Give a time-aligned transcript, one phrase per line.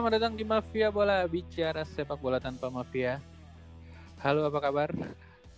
[0.00, 3.20] Selamat datang di Mafia Bola bicara sepak bola tanpa mafia.
[4.16, 4.88] Halo, apa kabar?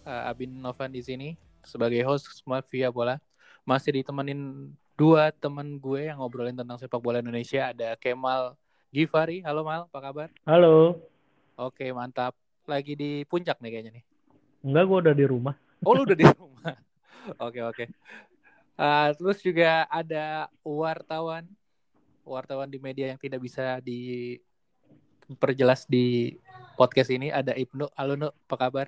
[0.03, 3.23] Uh, Abin Novan di sini sebagai host Mafia Bola.
[3.63, 7.71] Masih ditemenin dua teman gue yang ngobrolin tentang sepak bola Indonesia.
[7.71, 8.59] Ada Kemal
[8.91, 9.47] Givari.
[9.47, 10.29] Halo Mal, apa kabar?
[10.43, 10.99] Halo.
[11.55, 12.35] Oke, mantap.
[12.67, 14.05] Lagi di puncak nih kayaknya nih.
[14.67, 15.55] Enggak, gue udah di rumah.
[15.87, 16.75] Oh, lu udah di rumah.
[17.47, 17.85] Oke, oke.
[18.75, 21.47] Uh, terus juga ada wartawan
[22.23, 26.39] wartawan di media yang tidak bisa diperjelas di
[26.79, 27.87] podcast ini ada Ibnu.
[27.99, 28.87] Halo apa kabar?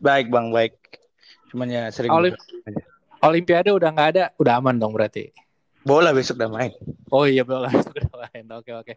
[0.00, 0.74] Baik Bang, baik.
[1.52, 2.34] Cuman ya sering Olim
[3.24, 5.32] Olimpiade udah nggak ada, udah aman dong berarti.
[5.86, 6.72] Bola besok udah main.
[7.08, 8.44] Oh iya bola besok udah main.
[8.56, 8.94] Oke oke.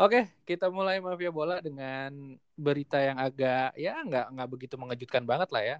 [0.00, 2.08] Oke, kita mulai mafia bola dengan
[2.56, 5.76] berita yang agak ya nggak nggak begitu mengejutkan banget lah ya.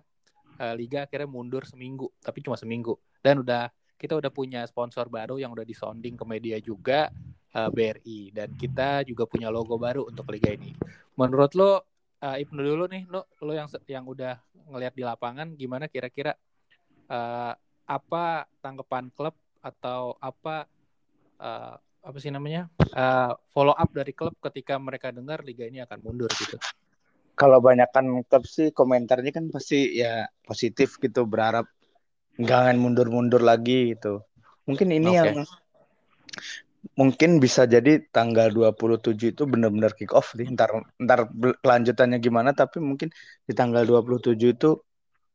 [0.61, 3.01] Uh, Liga akhirnya mundur seminggu, tapi cuma seminggu.
[3.25, 7.13] Dan udah kita udah punya sponsor baru yang udah disonding ke media juga
[7.53, 10.73] uh, eh, BRI dan kita juga punya logo baru untuk liga ini.
[11.21, 11.73] Menurut lo
[12.25, 14.41] uh, Ibnu dulu nih, lo lo yang yang udah
[14.73, 16.33] ngelihat di lapangan gimana kira-kira
[17.13, 17.53] uh,
[17.85, 20.65] apa tanggapan klub atau apa
[21.37, 26.01] uh, apa sih namanya uh, follow up dari klub ketika mereka dengar liga ini akan
[26.01, 26.57] mundur gitu.
[27.37, 31.69] Kalau banyakkan klub sih komentarnya kan pasti ya positif gitu berharap
[32.39, 34.23] jangan mundur-mundur lagi gitu.
[34.69, 35.19] Mungkin ini okay.
[35.19, 35.29] yang
[36.95, 40.53] mungkin bisa jadi tanggal 27 itu benar-benar kick off nih.
[40.53, 41.27] Ntar ntar
[41.65, 43.11] kelanjutannya gimana tapi mungkin
[43.49, 44.79] di tanggal 27 itu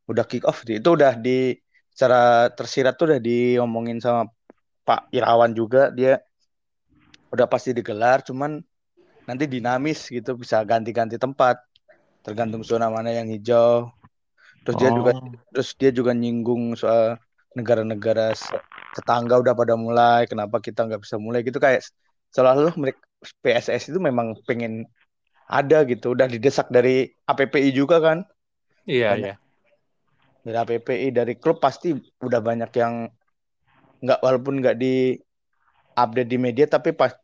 [0.08, 0.80] udah kick off nih.
[0.80, 1.58] Itu udah di
[1.96, 4.28] secara tersirat tuh udah diomongin sama
[4.86, 6.20] Pak Irawan juga dia
[7.32, 8.62] udah pasti digelar cuman
[9.26, 11.58] nanti dinamis gitu bisa ganti-ganti tempat
[12.22, 13.90] tergantung zona mana yang hijau
[14.66, 14.82] Terus oh.
[14.82, 15.30] dia juga oh.
[15.54, 17.22] terus dia juga nyinggung soal
[17.56, 18.36] negara-negara
[18.98, 21.86] tetangga udah pada mulai, kenapa kita nggak bisa mulai gitu kayak
[22.34, 23.00] selalu mereka
[23.40, 24.84] PSS itu memang pengen
[25.48, 28.28] ada gitu, udah didesak dari APPI juga kan?
[28.84, 29.36] Iya iya.
[30.44, 33.08] Dari APPI dari klub pasti udah banyak yang
[34.04, 35.16] nggak walaupun nggak di
[35.96, 37.16] update di media tapi pas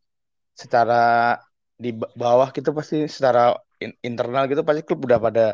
[0.55, 1.35] secara
[1.75, 3.57] di bawah gitu pasti secara
[4.05, 5.45] internal gitu pasti klub udah pada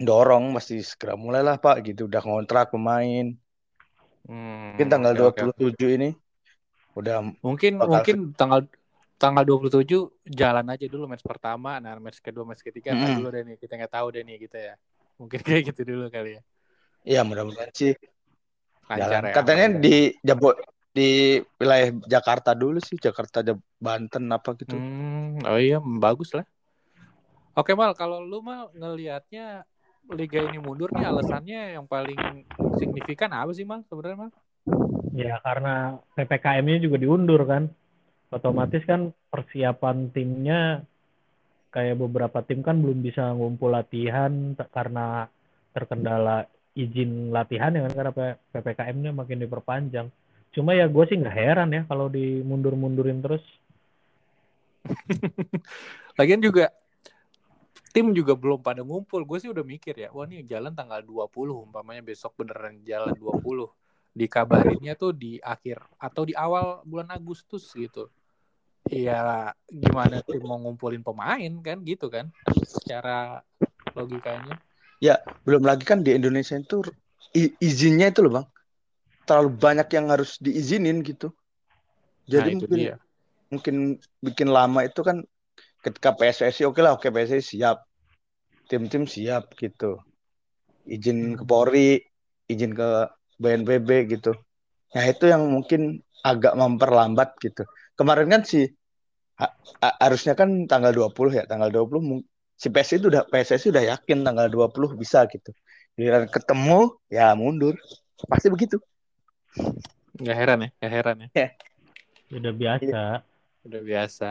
[0.00, 3.34] dorong masih segera mulailah Pak gitu udah ngontrak pemain.
[4.24, 5.90] Hmm, mungkin tanggal okay, 27 okay.
[6.00, 6.10] ini
[6.94, 8.64] udah mungkin mungkin tanggal
[9.18, 9.84] tanggal 27
[10.30, 13.14] jalan aja dulu match pertama, nah match kedua, match ketiga mm -hmm.
[13.18, 14.74] dulu deh nih kita nggak tahu deh nih kita ya.
[15.18, 16.42] Mungkin kayak gitu dulu kali ya.
[17.04, 17.94] Iya mudah-mudahan sih.
[18.88, 19.80] Lancar ya, Katanya ya.
[19.80, 20.56] di Jabo
[20.94, 23.42] di wilayah Jakarta dulu sih, Jakarta
[23.78, 24.78] Banten apa gitu.
[24.78, 26.46] Hmm, oh iya bagus lah.
[27.54, 29.62] Oke mal, kalau lu mal ngelihatnya
[30.12, 32.44] liga ini mundur nih alasannya yang paling
[32.76, 34.30] signifikan apa sih mal sebenarnya mal?
[35.16, 37.72] Ya karena ppkm-nya juga diundur kan,
[38.28, 40.84] otomatis kan persiapan timnya
[41.72, 45.26] kayak beberapa tim kan belum bisa ngumpul latihan karena
[45.74, 48.12] terkendala izin latihan ya kan karena
[48.52, 50.06] ppkm-nya makin diperpanjang.
[50.54, 53.42] Cuma ya gue sih nggak heran ya kalau dimundur-mundurin terus.
[56.18, 56.70] Lagian juga
[57.94, 59.22] tim juga belum pada ngumpul.
[59.22, 63.70] Gue sih udah mikir ya, wah ini jalan tanggal 20 umpamanya besok beneran jalan 20.
[64.14, 68.10] Dikabarinnya tuh di akhir atau di awal bulan Agustus gitu.
[68.90, 72.34] Iya, gimana tim mau ngumpulin pemain kan gitu kan?
[72.66, 73.40] Secara
[73.94, 74.58] logikanya.
[74.98, 76.82] Ya, belum lagi kan di Indonesia itu
[77.62, 78.46] izinnya itu loh, Bang.
[79.24, 81.32] Terlalu banyak yang harus diizinin gitu.
[82.28, 82.96] Jadi nah, mungkin dia.
[83.48, 83.74] mungkin
[84.20, 85.24] bikin lama itu kan
[85.84, 87.84] ketika PSSI oke okay lah oke okay, PSSI siap.
[88.64, 90.00] Tim-tim siap gitu.
[90.88, 92.00] Izin ke Polri
[92.48, 94.32] izin ke BNPB gitu.
[94.96, 97.68] Ya itu yang mungkin agak memperlambat gitu.
[98.00, 98.64] Kemarin kan si
[100.00, 102.24] harusnya kan tanggal 20 ya tanggal 20
[102.54, 105.52] si PSSI itu udah PSSI udah yakin tanggal 20 bisa gitu.
[105.92, 107.76] Giliran ketemu ya mundur.
[108.24, 108.80] Pasti begitu.
[110.16, 111.48] Nggak heran ya nggak heran ya, ya.
[112.32, 113.00] udah biasa.
[113.64, 114.30] Udah biasa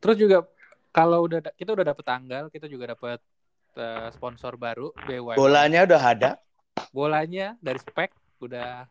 [0.00, 0.38] Terus juga
[0.90, 3.20] kalau udah kita udah dapet tanggal, kita juga dapet
[3.76, 5.38] uh, sponsor baru BYM.
[5.38, 6.30] Bolanya udah ada.
[6.90, 8.10] Bolanya dari spek
[8.40, 8.88] udah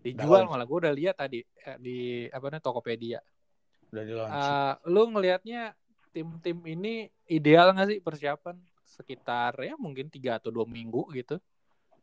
[0.00, 1.98] dijual malah gue udah lihat tadi eh, di
[2.32, 3.20] apa namanya Tokopedia.
[3.92, 5.76] Udah di uh, lu ngelihatnya
[6.10, 11.38] tim-tim ini ideal nggak sih persiapan sekitar ya mungkin tiga atau dua minggu gitu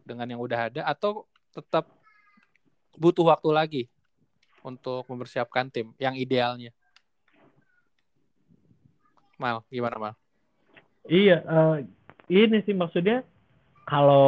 [0.07, 1.89] dengan yang udah ada atau tetap
[2.95, 3.83] butuh waktu lagi
[4.63, 6.71] untuk mempersiapkan tim yang idealnya?
[9.37, 10.13] Mal, gimana Mal?
[11.07, 11.75] Iya, uh,
[12.27, 13.23] ini sih maksudnya
[13.87, 14.27] kalau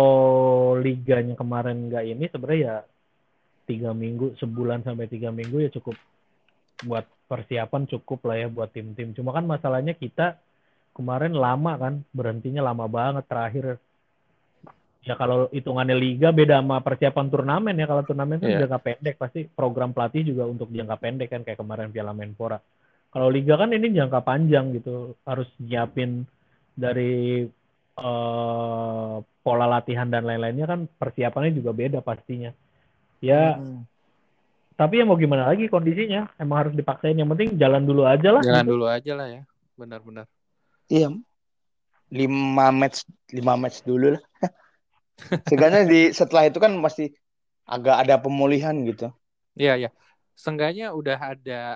[0.80, 2.76] liganya kemarin nggak ini sebenarnya ya
[3.68, 6.00] tiga minggu, sebulan sampai tiga minggu ya cukup
[6.88, 9.12] buat persiapan cukup lah ya buat tim-tim.
[9.12, 10.40] Cuma kan masalahnya kita
[10.96, 13.78] kemarin lama kan berhentinya lama banget terakhir.
[15.04, 17.86] Ya kalau hitungannya liga beda sama persiapan turnamen ya.
[17.88, 18.64] Kalau turnamen kan Iya.
[18.66, 22.60] jangka pendek pasti program pelatih juga untuk jangka pendek kan kayak kemarin Piala Menpora.
[23.10, 25.18] Kalau liga kan ini jangka panjang gitu.
[25.26, 26.26] Harus nyiapin
[26.78, 27.46] dari
[28.00, 32.54] eh, pola latihan dan lain-lainnya kan persiapannya juga beda pastinya.
[33.20, 33.84] Ya, Hmm.
[34.80, 38.40] tapi ya mau gimana lagi kondisinya emang harus dipaksain yang penting jalan dulu aja lah
[38.40, 38.72] Jangan gitu.
[38.72, 39.42] dulu aja lah ya.
[39.76, 40.26] Benar-benar.
[40.88, 41.12] Iya.
[42.10, 43.04] Lima match,
[43.36, 44.24] lima match dulu lah.
[45.52, 47.12] Seenggaknya di setelah itu kan masih
[47.68, 49.12] agak ada pemulihan gitu.
[49.60, 49.90] Iya, iya.
[50.40, 51.76] Seenggaknya udah ada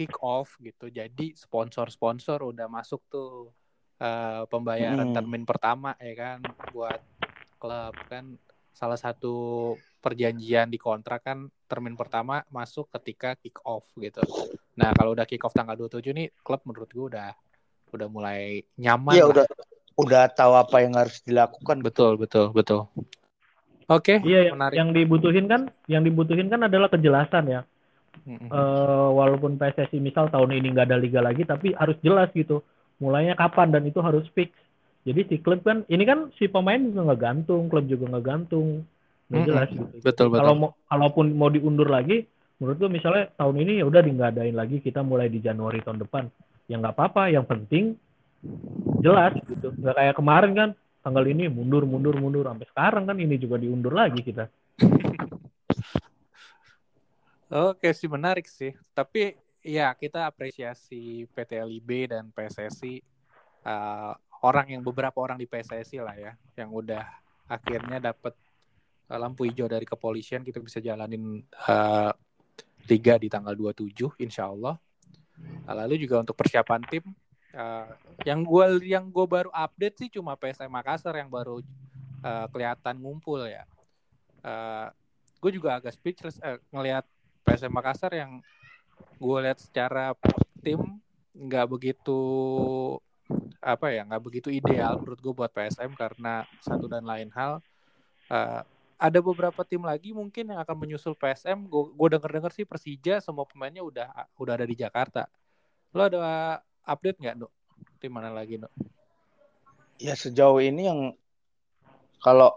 [0.00, 0.88] kick off gitu.
[0.88, 3.52] Jadi sponsor-sponsor udah masuk tuh
[4.00, 5.16] eh, pembayaran Hmm.
[5.20, 6.40] termin pertama ya kan
[6.72, 6.96] buat
[7.60, 8.32] klub kan
[8.72, 14.24] salah satu perjanjian di kontrak kan termin pertama masuk ketika kick off gitu.
[14.80, 17.36] Nah, kalau udah kick off tanggal 27 nih klub menurut gue udah
[17.92, 19.44] udah mulai nyaman Iya udah
[20.00, 21.84] udah tahu apa yang harus dilakukan.
[21.84, 22.88] Betul, betul, betul.
[23.90, 24.76] Oke, Iya, yang, menarik.
[24.80, 27.60] yang dibutuhin kan, yang dibutuhin kan adalah kejelasan ya.
[28.30, 32.62] Eh, walaupun PSSI misal tahun ini nggak ada liga lagi, tapi harus jelas gitu.
[33.00, 34.52] Mulainya kapan dan itu harus fix.
[35.08, 38.84] Jadi si klub kan, ini kan si pemain juga nggak gantung, klub juga nggak gantung,
[39.32, 39.96] nggak jelas gitu.
[40.04, 40.40] Betul, betul.
[40.44, 42.28] Kalau mau, kalaupun mau diundur lagi,
[42.60, 45.80] menurut gua misalnya tahun ini ya udah di nggak adain lagi, kita mulai di Januari
[45.80, 46.28] tahun depan.
[46.68, 47.96] Ya nggak apa-apa, yang penting
[49.00, 49.72] jelas gitu.
[49.72, 50.70] Nggak kayak kemarin kan,
[51.00, 54.44] tanggal ini mundur, mundur, mundur, sampai sekarang kan ini juga diundur lagi kita.
[57.50, 58.70] Oke sih menarik sih.
[58.94, 63.02] Tapi ya kita apresiasi PT LIB dan PSSI
[63.66, 64.12] eh,
[64.46, 67.02] orang yang beberapa orang di PSSI lah ya yang udah
[67.50, 68.38] akhirnya dapat
[69.10, 72.12] eh, lampu hijau dari kepolisian kita bisa jalanin eh,
[72.86, 74.78] liga di tanggal 27 insya Allah.
[75.66, 77.02] Nah, Lalu juga untuk persiapan tim
[77.50, 77.86] eh,
[78.30, 81.58] yang gue yang gue baru update sih cuma PSM Makassar yang baru
[82.22, 83.66] eh, kelihatan ngumpul ya.
[85.40, 87.04] gue juga agak speechless eh, ngelihat
[87.44, 88.40] PSM Makassar yang
[89.20, 90.16] gue lihat secara
[90.64, 90.80] tim
[91.36, 92.20] nggak begitu
[93.60, 97.60] apa ya nggak begitu ideal menurut gue buat PSM karena satu dan lain hal
[98.32, 98.62] eh,
[99.00, 103.48] ada beberapa tim lagi mungkin yang akan menyusul PSM gue denger dengar sih Persija semua
[103.48, 105.28] pemainnya udah udah ada di Jakarta
[105.96, 107.52] lo ada update nggak Nuk?
[108.00, 108.72] tim mana lagi Nuk?
[110.00, 111.00] Ya sejauh ini yang
[112.20, 112.56] kalau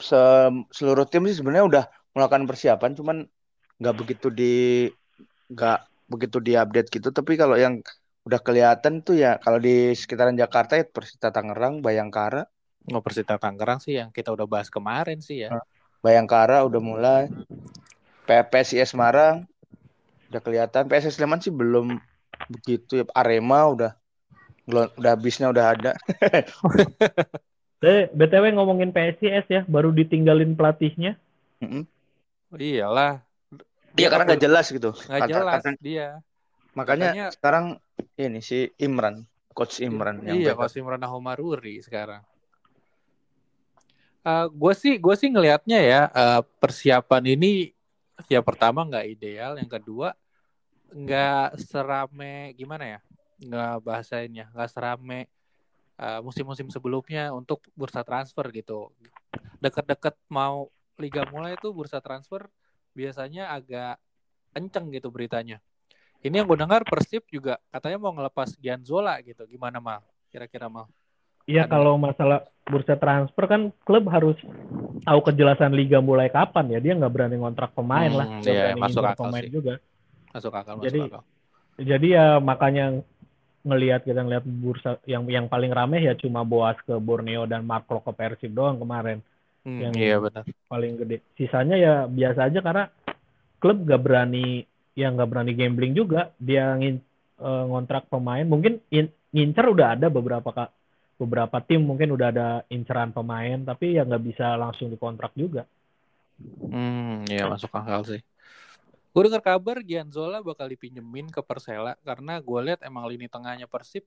[0.00, 1.84] se- seluruh tim sih sebenarnya udah
[2.16, 3.16] melakukan persiapan, cuman
[3.80, 4.52] nggak begitu di
[5.52, 5.78] nggak
[6.10, 7.08] begitu diupdate gitu.
[7.10, 7.82] Tapi kalau yang
[8.26, 12.46] udah kelihatan tuh ya kalau di sekitaran Jakarta ya Persita Tangerang, Bayangkara,
[12.94, 15.58] Oh, Persita Tangerang sih yang kita udah bahas kemarin sih ya.
[16.06, 17.26] Bayangkara udah mulai,
[18.22, 19.42] P- PSIS Semarang
[20.30, 21.98] udah kelihatan, PSS Sleman sih belum
[22.46, 23.04] begitu ya.
[23.10, 23.90] Arema udah
[24.70, 25.92] udah habisnya udah ada.
[27.84, 31.20] Eh, BTW ngomongin PSIS ya, baru ditinggalin pelatihnya.
[31.60, 31.84] Mm-mm.
[32.56, 33.25] Iyalah.
[33.96, 34.90] Iya karena nggak jelas gitu.
[34.92, 36.08] nggak jelas kata- dia.
[36.76, 37.66] Makanya Katanya- sekarang
[38.20, 39.24] ini si Imran,
[39.56, 40.52] coach Imran yang iya.
[40.52, 42.20] Coach Imran Homaruri sekarang.
[44.50, 47.70] gue sih gue sih ngelihatnya ya eh, persiapan ini
[48.26, 50.18] ya pertama nggak ideal, yang kedua
[50.90, 53.00] nggak serame gimana ya
[53.38, 55.30] nggak bahasainnya nggak serame
[55.96, 58.90] eh, musim-musim sebelumnya untuk bursa transfer gitu.
[59.62, 60.68] Deket-deket mau
[60.98, 62.50] liga mulai itu bursa transfer
[62.96, 64.00] biasanya agak
[64.56, 65.60] kenceng gitu beritanya.
[66.24, 69.44] Ini yang gue dengar Persib juga katanya mau ngelepas Gianzola gitu.
[69.44, 70.00] Gimana mal?
[70.32, 70.88] Kira-kira mal?
[71.46, 74.34] Iya, kalau masalah bursa transfer kan klub harus
[75.06, 76.78] tahu kejelasan liga mulai kapan ya.
[76.82, 79.52] Dia nggak berani ngontrak pemain Hmm, lah, iya, masuk akal pemain sih.
[79.52, 79.74] juga.
[80.34, 81.22] Masuk akal, masuk Jadi, akal.
[81.76, 82.84] Jadi ya makanya
[83.66, 87.86] ngelihat kita ngelihat bursa yang yang paling rame ya cuma Boas ke Borneo dan Mark
[87.86, 89.20] ke Persib doang kemarin
[89.66, 90.46] Hmm, yang- iya benar.
[90.70, 91.16] paling gede.
[91.34, 92.86] Sisanya ya biasa aja karena
[93.58, 94.62] klub nggak berani
[94.94, 96.30] yang nggak berani gambling juga.
[96.38, 97.02] Dia ngin,
[97.42, 98.46] eh, ngontrak pemain.
[98.46, 100.70] Mungkin in- ngincer udah ada beberapa kak
[101.16, 105.64] beberapa tim mungkin udah ada inceran pemain tapi ya nggak bisa langsung dikontrak juga.
[106.38, 108.20] Hmm, iya masuk akal sih.
[109.16, 114.04] Gue dengar kabar Gianzola bakal dipinjemin ke Persela karena gue lihat emang lini tengahnya Persib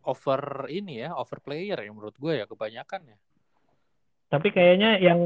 [0.00, 3.16] over ini ya, over player ya menurut gue ya kebanyakan ya.
[4.28, 5.18] Tapi kayaknya yang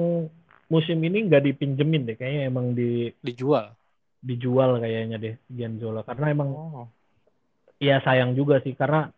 [0.67, 3.75] musim ini nggak dipinjemin deh, kayaknya emang di Dijual.
[4.23, 6.87] dijual kayaknya deh Gianzola karena emang Oh.
[7.83, 9.11] ya sayang juga sih karena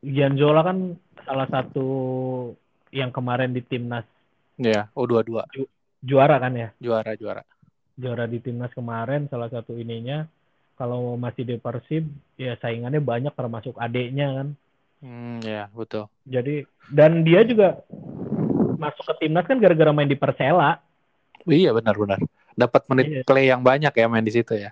[0.00, 0.94] Gianzola kan
[1.26, 1.86] salah satu
[2.90, 4.06] yang kemarin di timnas
[4.56, 5.42] Iya, U22
[6.00, 6.68] juara kan ya.
[6.78, 7.42] juara juara.
[7.98, 10.24] juara di timnas kemarin salah satu ininya
[10.78, 14.48] kalau masih di Persib ya saingannya banyak termasuk adiknya kan.
[15.00, 16.06] Hmm, ya betul.
[16.28, 17.80] Jadi dan dia juga
[18.76, 20.80] masuk ke timnas kan gara-gara main di Persela.
[21.44, 22.20] Iya benar-benar.
[22.52, 23.22] Dapat menit Iya.
[23.24, 24.70] play yang banyak ya main di situ ya.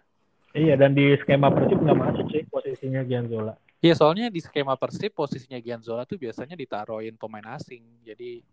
[0.53, 3.57] Iya dan di skema Persib nggak masuk sih posisinya Gianzola.
[3.81, 7.85] Iya soalnya di skema Persib posisinya Gianzola tuh biasanya ditaruhin pemain asing.
[8.05, 8.45] Jadi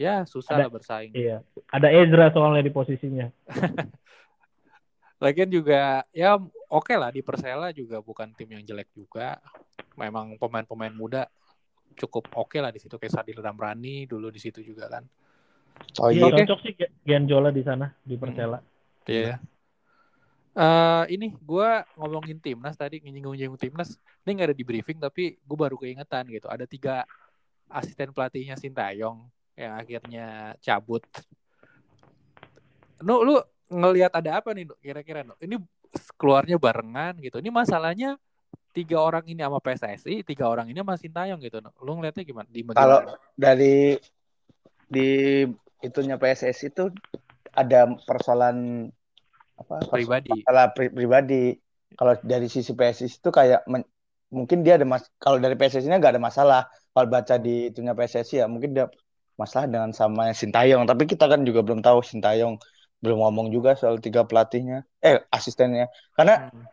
[0.00, 1.12] ya susah Ada- lah bersaing.
[1.12, 1.44] Iya.
[1.68, 3.26] Ada Ezra soalnya di posisinya.
[5.24, 6.36] Lagian juga ya
[6.68, 9.40] oke lah di Persela juga bukan tim yang jelek juga.
[9.96, 11.24] Memang pemain-pemain muda
[11.96, 15.08] cukup oke lah di situ kayak Sadil Ramrani dulu di situ juga kan.
[16.04, 16.24] Oh Iya iya.
[16.28, 16.38] Oke.
[16.44, 16.72] cocok sih
[17.08, 18.60] Gianzola di sana di Persela.
[19.08, 19.40] Iya.
[20.54, 23.96] Eh ini gue ngomongin timnas tadi nyinggung-nyinggung timnas.
[24.28, 26.52] Ini nggak ada di briefing tapi gue baru keingetan gitu.
[26.52, 27.08] Ada tiga
[27.72, 29.24] asisten pelatihnya Sintayong
[29.56, 31.02] yang akhirnya cabut.
[33.02, 33.38] Nu, lu
[33.70, 34.74] ngelihat ada apa nih, Nu?
[34.80, 35.20] kira-kira?
[35.26, 35.34] Nu?
[35.40, 35.56] Ini
[36.20, 37.38] keluarnya barengan gitu.
[37.42, 38.18] Ini masalahnya
[38.76, 41.58] tiga orang ini sama PSSI, tiga orang ini sama Sintayong gitu.
[41.64, 41.70] Nu.
[41.84, 42.48] Lu ngeliatnya gimana?
[42.50, 43.00] Di Kalau
[43.38, 43.98] dari
[44.94, 45.00] di
[45.86, 46.82] itunya PSS itu
[47.54, 48.56] ada persoalan
[49.60, 49.76] apa?
[49.90, 50.34] persoalan pribadi.
[50.34, 51.34] masalah pri- pribadi.
[51.98, 53.86] Kalau dari sisi PSS itu kayak men-
[54.34, 56.60] mungkin dia ada mas kalau dari PSS ini nggak ada masalah.
[56.94, 58.86] Kalau baca di itunya PSSI ya mungkin dia
[59.40, 60.84] masalah dengan sama Sintayong.
[60.90, 62.54] Tapi kita kan juga belum tahu Sintayong
[63.04, 65.92] belum ngomong juga soal tiga pelatihnya, eh asistennya.
[66.16, 66.64] Karena Hmm.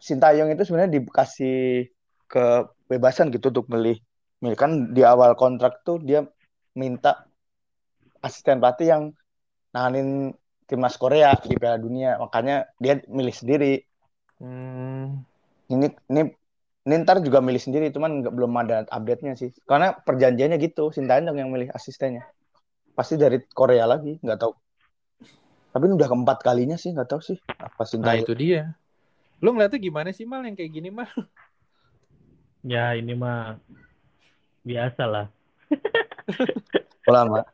[0.00, 1.92] Sintayong itu sebenarnya dikasih
[2.24, 4.00] kebebasan gitu untuk milih.
[4.40, 6.24] Milih kan di awal kontrak tuh dia
[6.72, 7.28] minta
[8.24, 9.02] asisten pelatih yang
[9.76, 10.32] nanganin
[10.64, 12.16] timnas Korea di Piala Dunia.
[12.16, 13.84] Makanya dia milih sendiri.
[14.40, 15.20] Hmm.
[15.68, 16.22] Ini ini
[16.88, 19.52] ini ntar juga milih sendiri, cuman nggak belum ada update-nya sih.
[19.68, 22.24] Karena perjanjiannya gitu, Sintayong yang milih asistennya.
[22.96, 24.52] Pasti dari Korea lagi, nggak tahu.
[25.70, 28.26] Tapi ini udah keempat kalinya sih, nggak tahu sih apa Nah Sintayong.
[28.26, 28.74] itu dia.
[29.38, 31.10] Lu ngeliatnya gimana sih mal yang kayak gini mah?
[32.60, 33.56] Ya ini mah
[34.60, 35.26] biasa lah.
[37.08, 37.48] Lama.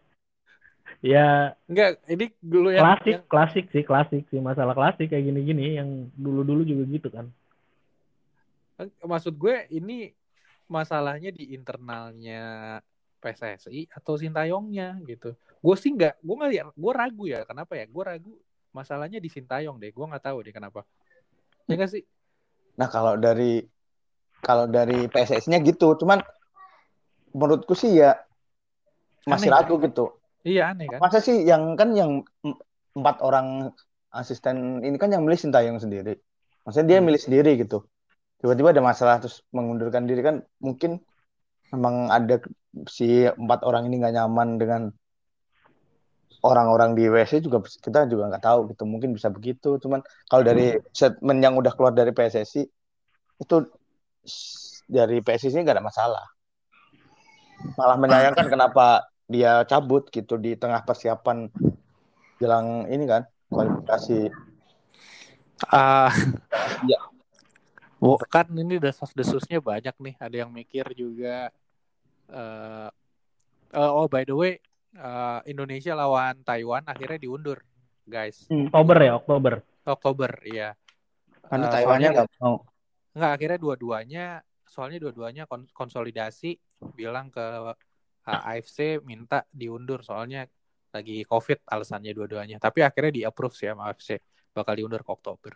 [0.99, 5.78] Ya Enggak, ini dulu yang, klasik, yang klasik sih, klasik sih masalah klasik kayak gini-gini
[5.78, 7.30] yang dulu-dulu juga gitu kan.
[9.06, 10.11] maksud gue ini
[10.66, 12.76] masalahnya di internalnya
[13.18, 15.35] PSSI atau Sintayongnya gitu.
[15.61, 17.40] Gue sih nggak, gue nggak lihat, gue ragu ya.
[17.49, 17.85] Kenapa ya?
[17.88, 18.32] Gue ragu
[18.70, 19.90] masalahnya di Sintayong deh.
[19.90, 20.85] Gue nggak tahu deh kenapa.
[21.66, 22.02] Ya nggak sih?
[22.76, 23.64] Nah, kalau dari
[24.44, 26.23] kalau dari PSS-nya gitu, cuman
[27.35, 28.16] menurutku sih ya
[29.26, 30.14] masih Aneh, ragu gitu.
[30.46, 31.02] Iya aneh kan?
[31.02, 32.61] Masa sih yang kan yang em-
[32.94, 33.75] empat orang
[34.14, 36.16] asisten ini kan yang milih Sintayong sendiri.
[36.62, 37.06] Maksudnya dia Hmm.
[37.11, 37.85] milih sendiri gitu.
[38.38, 41.02] Tiba-tiba ada masalah terus mengundurkan diri kan mungkin
[41.75, 42.38] memang ada
[42.85, 44.83] si empat orang ini nggak nyaman dengan
[46.45, 48.85] orang-orang di WC juga kita juga nggak tahu gitu.
[48.85, 49.80] Mungkin bisa begitu.
[49.80, 52.62] Cuman kalau dari statement yang udah keluar dari PSSI
[53.40, 53.56] itu
[54.87, 56.26] dari PSSI nggak ada masalah.
[57.75, 61.50] Malah menyayangkan kenapa dia cabut gitu di tengah persiapan
[62.38, 64.30] jelang ini kan kualifikasi.
[65.73, 66.12] Ah,
[66.85, 67.00] Iya.
[67.97, 70.14] Wo- kan ini desas-desusnya banyak nih.
[70.21, 71.49] Ada yang mikir juga.
[72.30, 72.88] Eh
[73.76, 74.54] eh, oh by the way,
[74.97, 77.61] eh, Indonesia lawan Taiwan akhirnya diundur,
[78.06, 78.47] guys.
[78.49, 79.54] Oktober ya, Oktober.
[79.87, 80.75] Oktober, iya.
[81.47, 82.56] Karena Eh, Taiwannya nggak mau.
[83.16, 84.25] Nggak, akhirnya dua-duanya,
[84.66, 86.59] soalnya dua-duanya kon- konsolidasi
[86.92, 90.45] bilang ke uh, AFC minta diundur soalnya
[90.92, 92.56] lagi COVID alasannya dua-duanya.
[92.59, 94.21] Tapi akhirnya di-approve sih sama AFC
[94.52, 95.52] bakal diundur ke Oktober.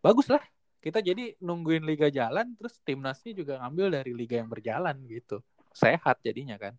[0.00, 0.42] Bagus lah.
[0.80, 5.44] Kita jadi nungguin liga jalan, terus timnasnya juga ngambil dari liga yang berjalan gitu.
[5.70, 6.74] Sehat jadinya kan.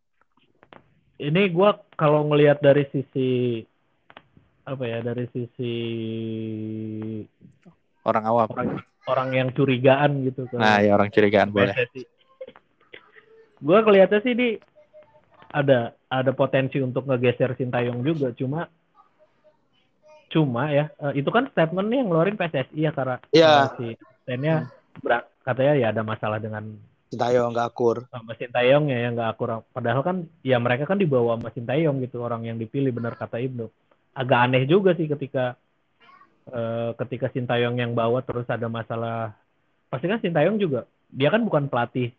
[1.15, 3.61] Ini gua kalau ngelihat dari sisi
[4.65, 5.73] apa ya, dari sisi
[8.01, 8.49] Orang awam.
[8.49, 8.69] orang
[9.05, 11.73] orang yang curigaan gitu ke Nah, ya orang curigaan boleh.
[13.61, 14.49] Gua kelihatnya sih di
[15.53, 18.65] ada ada potensi untuk ngegeser Sintayong juga, cuma
[20.31, 23.51] cuma ya eh, itu kan statementnya yang ngeluarin PSSI ya karena Iya.
[23.51, 23.87] eh, si
[25.03, 26.71] berak- katanya ya ada masalah dengan
[27.11, 28.07] Sintayong nggak akur.
[28.07, 29.67] sama Sintayong ya yang nggak akur.
[29.69, 33.67] Padahal kan ya mereka kan dibawa sama Sintayong gitu orang yang dipilih benar kata Ibnu.
[34.15, 35.59] Agak aneh juga sih ketika
[36.47, 39.35] eh, ketika Sintayong yang bawa terus ada masalah.
[39.91, 42.15] Pasti kan Sintayong juga dia kan bukan pelatih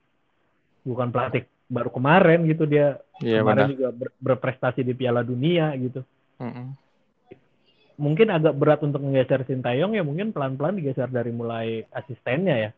[0.84, 3.72] bukan pelatih baru kemarin gitu dia Iya kemarin benar.
[3.72, 6.04] juga ber- berprestasi di Piala Dunia gitu.
[6.36, 6.76] Mm-mm.
[7.96, 12.70] Mungkin agak berat untuk menggeser Sintayong ya mungkin pelan-pelan digeser dari mulai asistennya ya.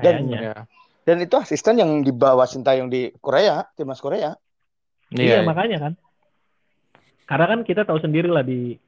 [0.00, 0.64] Dan- Kayaknya.
[1.02, 1.18] Iya.
[1.18, 4.38] Dan itu asisten yang dibawa Sintayong di Korea, timnas Korea.
[5.10, 5.46] Iya, Iya.
[5.46, 5.92] makanya kan.
[7.26, 8.78] Karena kan kita tahu sendiri lah di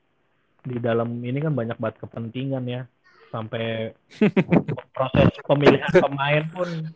[0.65, 2.83] di dalam ini kan banyak banget kepentingan ya
[3.29, 3.93] sampai
[4.97, 6.89] proses pemilihan pemain pun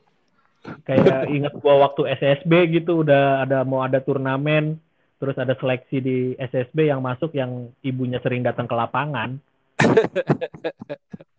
[0.89, 4.81] kayak ingat gua waktu SSB gitu udah ada mau ada turnamen
[5.21, 9.37] terus ada seleksi di SSB yang masuk yang ibunya sering datang ke lapangan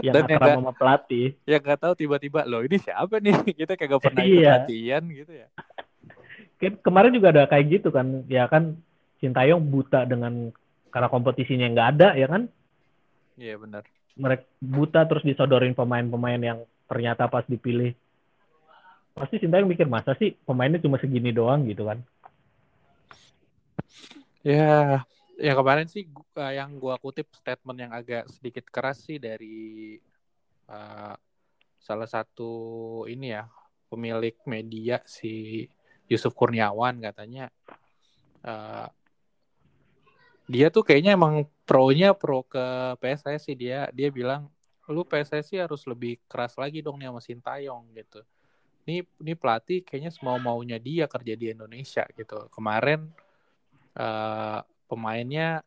[0.00, 3.34] yang Dan yang akrab sama pelatih Ya nggak tahu tiba-tiba loh ini siapa nih?
[3.58, 4.32] Kita kagak pernah Iya.
[4.32, 5.48] ikut latihan gitu ya.
[6.82, 8.74] Kemarin juga ada kayak gitu kan ya kan
[9.18, 10.54] Sintayong buta dengan
[10.88, 12.46] karena kompetisinya nggak ada ya kan
[13.34, 13.82] Iya benar.
[14.18, 17.94] mereka buta terus disodorin pemain-pemain yang ternyata pas dipilih
[19.12, 22.02] pasti Sintayong mikir masa sih pemainnya cuma segini doang gitu kan
[24.40, 25.02] Ya,
[25.38, 29.96] ya kemarin sih gu- eh, yang gua kutip statement yang agak sedikit keras sih dari
[30.68, 31.14] eh,
[31.78, 32.52] salah satu
[33.06, 33.46] ini ya
[33.88, 35.64] pemilik media si
[36.10, 37.48] Yusuf Kurniawan katanya
[38.42, 38.88] eh,
[40.48, 44.48] dia tuh kayaknya emang pro-nya pro ke PSSI dia dia bilang
[44.88, 48.24] lu PSSI harus lebih keras lagi dong nih sama Sintayong gitu.
[48.88, 52.48] Ini ini pelatih kayaknya semau maunya dia kerja di Indonesia gitu.
[52.48, 53.12] Kemarin
[54.88, 55.62] pemainnya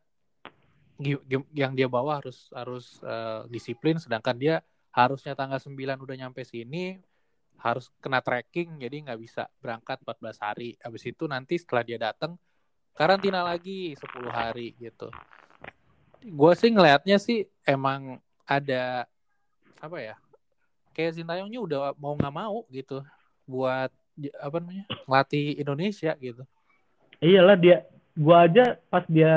[1.53, 4.55] yang dia bawa harus harus eh, disiplin sedangkan dia
[4.91, 6.99] harusnya tanggal 9 udah nyampe sini
[7.61, 10.69] harus kena tracking jadi nggak bisa berangkat 14 hari.
[10.81, 12.35] Habis itu nanti setelah dia datang
[12.97, 15.07] karantina lagi 10 hari gitu.
[16.21, 19.05] Gue sih ngelihatnya sih emang ada
[19.81, 20.15] apa ya
[20.93, 23.01] kayak Sintayongnya udah mau nggak mau gitu
[23.47, 23.89] buat
[24.37, 26.43] apa namanya ngelatih Indonesia gitu.
[27.21, 27.85] Iyalah dia
[28.17, 29.33] gua aja pas dia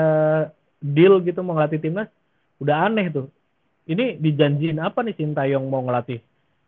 [0.83, 2.09] deal gitu mau ngelatih timnas
[2.59, 3.27] udah aneh tuh.
[3.85, 6.17] Ini dijanjiin apa nih Sintayong mau ngelatih?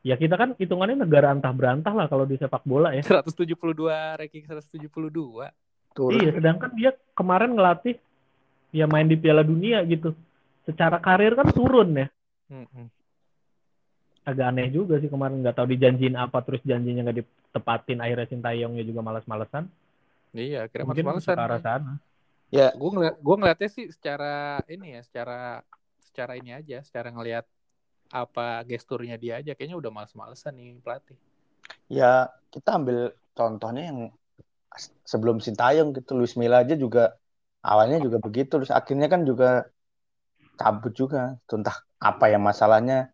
[0.06, 3.02] Ya kita kan hitungannya negara antah berantah lah kalau di sepak bola ya.
[3.02, 3.58] 172
[4.22, 4.88] ranking 172
[5.98, 6.14] Turun.
[6.14, 7.98] iya sedangkan dia kemarin ngelatih
[8.70, 10.14] ya main di Piala Dunia gitu.
[10.70, 12.08] Secara karir kan turun ya.
[14.28, 18.84] Agak aneh juga sih kemarin nggak tahu dijanjiin apa terus janjinya nggak ditepatin akhirnya Sintayongnya
[18.86, 19.66] juga malas-malesan
[20.40, 21.98] iya kira mungkin ke arah sana.
[22.48, 25.66] Ya, gue ngeliat gue ngeliatnya sih secara ini ya secara
[26.00, 27.44] secara ini aja secara ngelihat
[28.08, 31.20] apa gesturnya dia aja kayaknya udah males-malesan nih pelatih.
[31.92, 34.00] Ya kita ambil contohnya yang
[35.04, 37.20] sebelum Sintayong gitu Luis Milla aja juga
[37.60, 39.68] awalnya juga begitu terus akhirnya kan juga
[40.56, 41.36] cabut juga.
[41.46, 43.12] Tuh, entah apa ya masalahnya.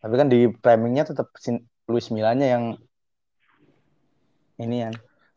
[0.00, 2.64] Tapi kan di framingnya tetap Sin- Luis Millanya yang
[4.56, 4.90] ini ya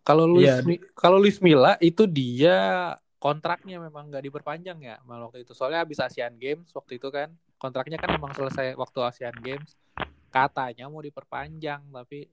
[0.06, 5.42] kalau Luis Mi- kalau Luis Milla itu dia kontraknya memang nggak diperpanjang ya malah waktu
[5.42, 9.74] itu soalnya habis Asian Games waktu itu kan kontraknya kan emang selesai waktu Asian Games
[10.30, 12.30] katanya mau diperpanjang tapi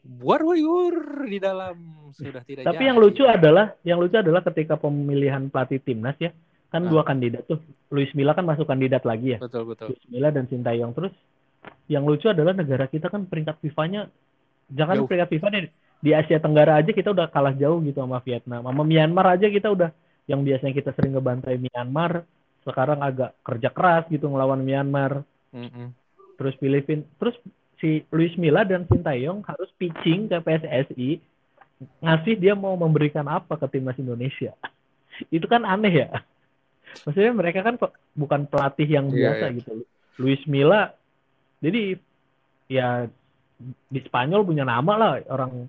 [0.00, 1.76] buar wuyur di dalam
[2.12, 2.88] sudah tidak Tapi jadi.
[2.88, 6.32] yang lucu adalah, yang lucu adalah ketika pemilihan pelatih timnas ya,
[6.66, 6.88] kan Ah.
[6.88, 7.60] dua kandidat tuh.
[7.88, 9.38] Luis Milla kan masuk kandidat lagi ya.
[9.38, 11.12] betul betul Luis Milla dan Sintayong terus.
[11.86, 14.08] Yang lucu adalah negara kita kan peringkat FIFA-nya
[14.70, 15.06] jangan Jauh.
[15.06, 15.60] peringkat FIFA deh
[15.98, 18.62] di Asia Tenggara aja kita udah kalah jauh gitu sama Vietnam.
[18.62, 19.90] Sama Myanmar aja kita udah
[20.30, 22.22] yang biasanya kita sering ngebantai Myanmar,
[22.62, 25.26] sekarang agak kerja keras gitu ngelawan Myanmar.
[25.50, 25.90] Mm-mm.
[26.38, 27.34] Terus Filipina, terus
[27.82, 31.18] si Luis Milla dan Sintayong harus pitching ke PSSI
[32.02, 34.54] ngasih dia mau memberikan apa ke timnas Indonesia.
[35.34, 36.10] Itu kan aneh ya.
[37.06, 39.56] Maksudnya mereka kan pe- bukan pelatih yang Iya, biasa iya.
[39.58, 39.72] gitu.
[40.18, 40.94] Luis Milla
[41.58, 41.98] jadi
[42.70, 43.06] ya
[43.90, 45.66] di Spanyol punya nama lah orang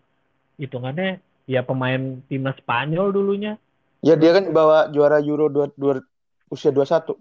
[0.59, 3.57] hitungannya ya pemain timnas Spanyol dulunya.
[3.99, 5.99] ya dia kan bawa juara Euro dua, dua,
[6.47, 7.15] usia 21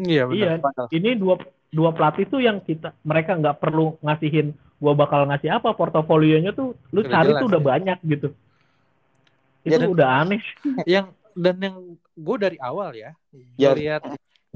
[0.00, 1.34] iya benar Iya, ini dua
[1.72, 6.72] dua pelatih tuh yang kita mereka nggak perlu ngasihin gua bakal ngasih apa portofolionya tuh
[6.94, 7.68] lu Udah cari jelas, tuh udah ya.
[7.68, 8.28] banyak gitu
[9.62, 10.40] Ya, itu dan- udah aneh
[10.94, 11.76] yang dan yang
[12.12, 13.16] gue dari awal ya,
[13.56, 13.72] Ya.
[13.72, 14.02] lihat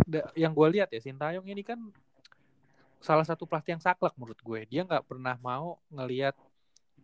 [0.04, 1.78] da- yang gue lihat ya Sintayong ini kan
[3.00, 6.34] salah satu pelatih yang saklek menurut gue dia nggak pernah mau ngelihat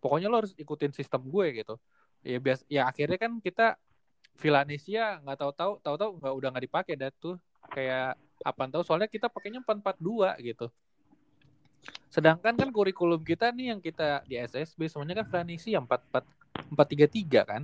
[0.03, 1.79] pokoknya lo harus ikutin sistem gue gitu.
[2.27, 3.79] Ya bias ya akhirnya kan kita
[4.35, 7.39] Villanesia nggak tahu-tahu tahu-tahu nggak udah nggak dipakai dah tuh.
[7.71, 10.67] Kayak apa tahu soalnya kita pakainya 442 gitu.
[12.11, 17.63] Sedangkan kan kurikulum kita nih yang kita di SSB semuanya kan Villanesia 44 433 kan.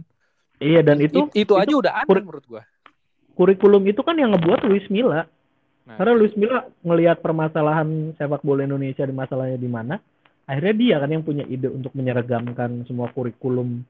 [0.63, 2.63] Iya dan itu itu, itu aja udah aneh menurut gue
[3.39, 5.23] kurikulum itu kan yang ngebuat Luis Milla.
[5.88, 9.95] Nah, karena Luis Milla ngelihat permasalahan sepak bola Indonesia di masalahnya di mana
[10.50, 13.86] akhirnya dia kan yang punya ide untuk menyeragamkan semua kurikulum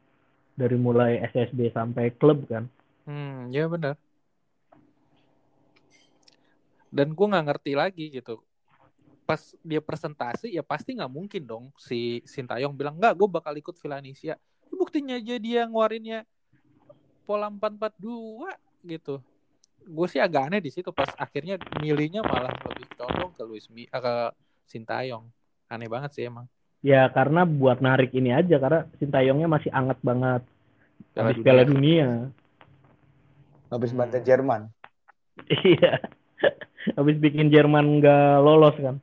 [0.60, 2.68] dari mulai SSB sampai klub kan
[3.10, 3.98] Hmm, ya benar.
[6.94, 8.38] Dan gue nggak ngerti lagi gitu.
[9.26, 13.74] Pas dia presentasi ya pasti nggak mungkin dong si Sintayong bilang nggak, gue bakal ikut
[13.82, 14.38] Villanesia.
[14.70, 16.22] Buktinya aja dia ngeluarinnya
[17.26, 18.54] pola 442
[18.86, 19.18] gitu.
[19.90, 23.90] gue sih agak aneh di situ pas akhirnya milihnya malah lebih condong ke Luis Mi
[23.90, 24.16] ke
[24.70, 25.26] Sintayong.
[25.70, 26.50] Aneh banget sih emang.
[26.82, 30.42] Ya karena buat narik ini aja karena Sintayongnya masih anget banget.
[31.14, 31.46] Piala Habis dunia.
[31.46, 32.10] Piala Dunia.
[33.70, 34.00] Habis Hmm.
[34.02, 34.62] bantai Jerman.
[35.48, 36.02] Iya.
[36.98, 38.98] Habis bikin Jerman nggak lolos kan.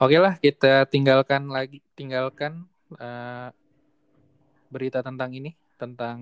[0.00, 2.64] Oke lah, kita tinggalkan lagi tinggalkan
[2.96, 3.48] eh,
[4.72, 6.18] berita tentang ini, tentang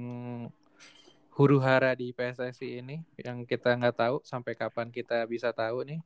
[1.38, 6.00] huru hara di PSSI ini yang kita nggak tahu sampai kapan kita bisa tahu nih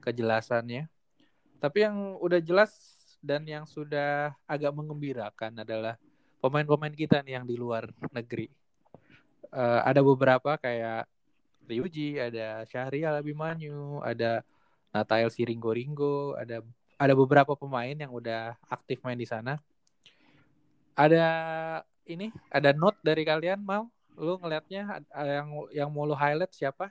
[0.00, 0.88] kejelasannya.
[1.62, 2.74] Tapi yang udah jelas
[3.22, 5.94] dan yang sudah agak mengembirakan adalah
[6.42, 8.50] pemain-pemain kita nih yang di luar negeri.
[9.54, 11.06] Eh, ada beberapa kayak
[11.70, 14.42] Ryuji, ada Syahrial Abimanyu, ada
[14.90, 16.66] Natael Siringgo Ringgo, ada
[16.98, 19.62] ada beberapa pemain yang udah aktif main di sana.
[20.98, 21.24] Ada
[22.10, 23.86] ini, ada note dari kalian mau?
[24.18, 26.90] Lu ngelihatnya yang yang mau lu highlight siapa?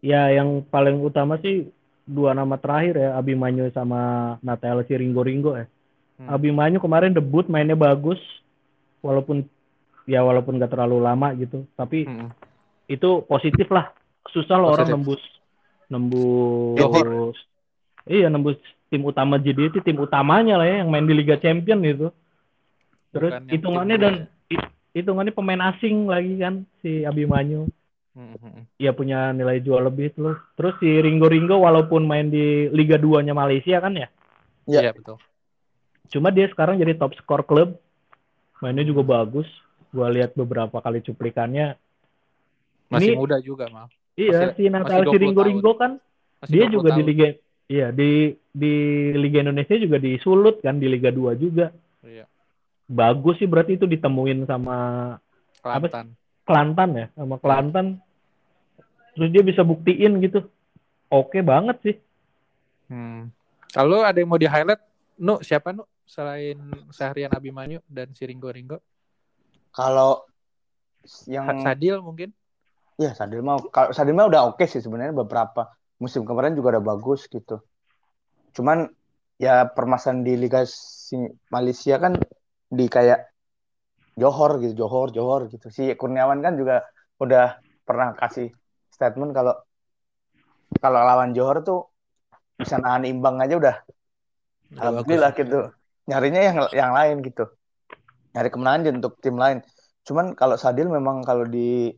[0.00, 1.68] Ya yang paling utama sih
[2.04, 4.00] dua nama terakhir ya Abimanyu sama
[4.40, 5.64] Natael si Ringo Ringo ya.
[6.14, 6.28] Hmm.
[6.30, 8.20] Abimanyu kemarin debut mainnya bagus
[9.00, 9.42] walaupun
[10.04, 12.28] ya walaupun gak terlalu lama gitu tapi Hmm.
[12.86, 13.88] itu positif lah
[14.28, 15.20] susah loh orang nembus
[15.88, 17.32] nembus Johor.
[18.04, 18.56] iya nembus
[18.88, 22.08] tim utama jadi itu tim utamanya lah ya yang main di Liga Champion itu
[23.10, 24.14] terus Bukan hitungannya dan
[24.48, 27.64] hi- hitungannya pemain asing lagi kan si Abimanyu.
[28.76, 33.20] Ya punya nilai jual lebih terus terus si Ringo Ringo walaupun main di Liga 2
[33.20, 34.08] nya Malaysia kan ya
[34.64, 34.80] Ya.
[34.80, 35.20] Iya betul.
[36.06, 37.76] cuma dia sekarang jadi top skor klub
[38.58, 39.44] mainnya juga bagus
[39.90, 41.76] gua lihat beberapa kali cuplikannya
[42.86, 43.90] Masih Ini- muda juga mal.
[44.14, 45.48] iya Masih- si Natal si 20 Ringo tahun.
[45.50, 45.92] Ringo kan
[46.38, 47.08] Masih dia 20 juga di tahun.
[47.10, 47.26] Liga
[47.66, 48.10] iya di
[48.48, 48.74] di
[49.12, 51.66] Liga Indonesia juga disulut kan di Liga 2 juga
[52.00, 52.24] Iya.
[52.86, 54.76] bagus sih berarti itu ditemuin sama
[55.60, 55.88] Apa
[56.44, 56.88] Kelantan.
[56.94, 57.98] Ya sama Kelantan
[59.14, 60.42] terus dia bisa buktiin gitu
[61.06, 61.96] oke banget sih
[62.84, 63.32] Hmm.
[63.72, 64.78] Lalu ada yang mau di highlight?
[65.16, 66.60] Nu siapa nu selain
[66.92, 68.76] Syahrian Abimanyu dan Siringgo Ringgo?
[69.72, 70.28] Kalau
[71.24, 72.28] yang Sadil mungkin?
[73.00, 76.84] ya Sadil mau kalau Sadil mah udah oke sih sebenarnya beberapa musim kemarin juga udah
[76.84, 77.64] bagus gitu.
[78.52, 78.84] Cuman
[79.40, 82.20] ya permasalahan di Liga Sing- Malaysia kan
[82.68, 83.32] di kayak
[84.14, 85.66] Johor gitu, Johor, Johor gitu.
[85.74, 86.86] Si Kurniawan kan juga
[87.18, 88.50] udah pernah kasih
[88.90, 89.54] statement kalau
[90.78, 91.80] kalau lawan Johor tuh
[92.54, 93.76] bisa nahan imbang aja udah
[94.74, 95.38] Udah Alhamdulillah bagus.
[95.38, 95.60] gitu.
[96.10, 97.44] Nyarinya yang yang lain gitu.
[98.34, 99.58] Nyari kemenangan aja untuk tim lain.
[100.04, 101.94] Cuman kalau Sadil memang kalau di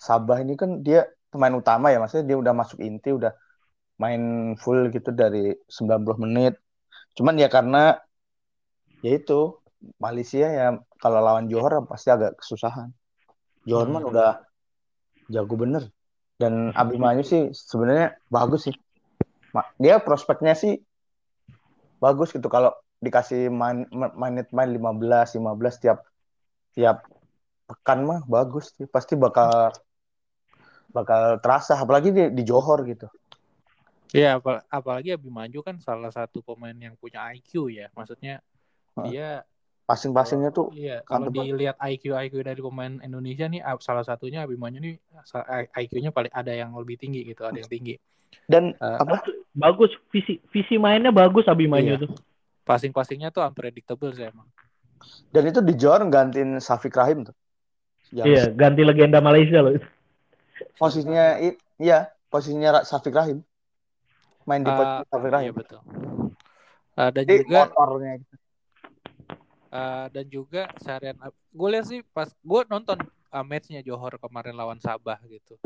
[0.00, 3.32] Sabah ini kan dia pemain utama ya, maksudnya dia udah masuk inti, udah
[4.00, 6.56] main full gitu dari 90 menit.
[7.16, 8.00] Cuman ya karena
[9.04, 9.60] ya itu
[10.00, 10.66] Malaysia ya
[11.04, 12.88] kalau lawan Johor pasti agak kesusahan.
[13.68, 14.08] Johor Hmm.
[14.08, 14.40] udah
[15.28, 15.92] jago bener.
[16.40, 18.74] Dan Abimanyu sih sebenarnya bagus sih.
[19.76, 20.80] Dia prospeknya sih
[22.00, 22.72] bagus gitu kalau
[23.04, 23.84] dikasih main
[24.16, 26.08] menit main 15 15 tiap
[26.72, 27.04] tiap
[27.68, 29.72] pekan mah bagus sih pasti bakal
[30.88, 33.08] bakal terasa apalagi di, di Johor gitu
[34.14, 37.90] Iya, apal- apalagi Abimanyu kan salah satu pemain yang punya IQ ya.
[37.98, 38.38] Maksudnya
[39.02, 39.42] dia
[39.84, 44.80] passing-passingnya tuh iya kalau dilihat IQ IQ dari pemain Indonesia nih ah, salah satunya Abimanyu
[44.80, 44.94] nih
[45.76, 48.00] IQ-nya paling ada yang lebih tinggi gitu, ada yang tinggi.
[48.48, 49.20] dan Eh, apa
[49.52, 52.04] bagus visi visi mainnya bagus Abimanyu Iya.
[52.08, 52.12] tuh
[52.64, 54.48] Passing-passingnya tuh unpredictable sih emang.
[55.36, 57.36] dan itu di Johor gantiin Safik Rahim tuh
[58.16, 59.76] yang iya ganti legenda Malaysia loh
[60.80, 61.36] posisinya
[61.76, 63.44] iya posisinya Safik Rahim
[64.48, 65.80] main di Ah, posisi Safik Rahim Iya betul.
[66.94, 68.34] Dan Jadi juga motornya gitu.
[69.74, 74.78] Eh, dan juga Syahrian gue lihat sih pas gue nonton eh, matchnya Johor kemarin lawan
[74.78, 75.58] Sabah gitu.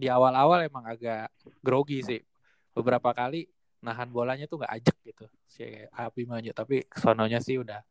[0.00, 1.28] Di awal-awal emang agak
[1.60, 2.20] grogi sih.
[2.72, 3.44] Beberapa kali
[3.84, 5.26] nahan bolanya tuh nggak ajak gitu.
[5.44, 7.84] Si Abimanyu tapi sononya sih udah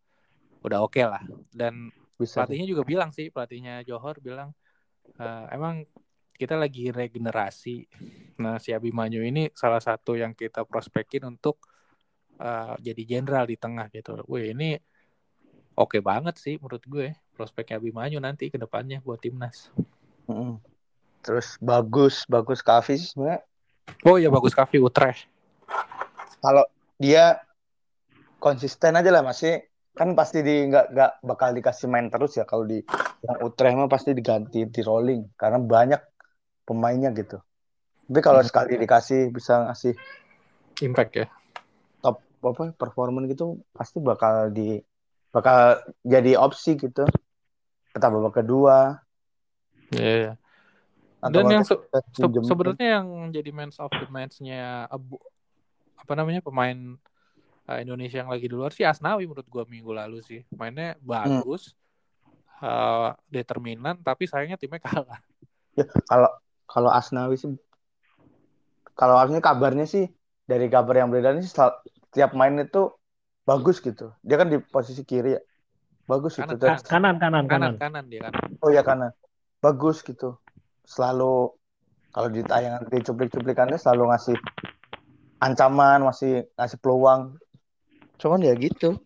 [0.65, 1.21] udah oke lah.
[1.53, 4.51] Dan bisa pelatihnya juga bilang sih pelatihnya Johor bilang
[5.21, 5.86] "Eh, emang
[6.39, 7.86] kita lagi regenerasi.
[8.41, 11.62] Nah si Abimanyu ini salah satu yang kita prospekin untuk
[12.41, 14.23] eh, jadi jenderal di tengah gitu.
[14.25, 14.79] Wih ini
[15.79, 19.71] oke banget sih menurut gue prospeknya Abimanyu nanti ke depannya buat timnas.
[20.27, 20.59] Mm-mm.
[21.19, 23.41] terus bagus bagus Kavi sih sebenarnya.
[24.03, 25.27] Oh iya bagus Kavi Utrecht.
[26.39, 26.63] Kalau
[26.99, 27.43] dia
[28.39, 32.47] konsisten aja lah masih kan pasti di nggak nggak bakal dikasih main terus ya.
[32.47, 32.79] Kalau di
[33.25, 35.35] yang Utrecht mah pasti diganti di rolling.
[35.35, 36.01] Karena banyak
[36.63, 37.41] pemainnya gitu.
[38.07, 39.93] Tapi kalau sekali dikasih bisa ngasih
[40.85, 41.27] impact ya.
[41.99, 44.79] top apa performan gitu pasti bakal di
[45.29, 47.05] bakal jadi opsi gitu
[47.93, 49.01] ke babak kedua
[49.89, 50.37] Iya.
[51.19, 51.81] Atau Dan yang se-
[52.13, 54.85] se- pinjem- sebenarnya yang jadi man of the match-nya
[55.99, 56.95] apa namanya pemain
[57.65, 60.41] uh, Indonesia yang lagi di luar sih Asnawi menurut gua minggu lalu sih.
[60.53, 61.73] Mainnya bagus.
[62.59, 65.19] uh, determinan tapi sayangnya timnya kalah.
[65.79, 66.29] Ya, kalau
[66.67, 67.55] kalau Asnawi sih
[68.99, 70.11] kalau harusnya kabarnya sih
[70.43, 71.79] dari kabar yang beredar ini sel-
[72.11, 72.91] tiap main itu
[73.49, 74.13] bagus gitu.
[74.21, 75.41] Dia kan di posisi kiri ya.
[76.05, 76.65] Bagus Kanan, gitu.
[76.69, 77.73] Ka- kanan kanan Kanan Kan kanan.
[77.81, 78.33] kanan dia kan.
[78.62, 79.12] Oh ya kanan.
[79.57, 80.38] Bagus gitu.
[80.85, 81.53] Selalu
[82.13, 84.38] kalau di tayangan di cuplik-cuplikannya selalu ngasih
[85.41, 87.41] ancaman, masih ngasih peluang.
[88.21, 89.01] Cuman ya gitu.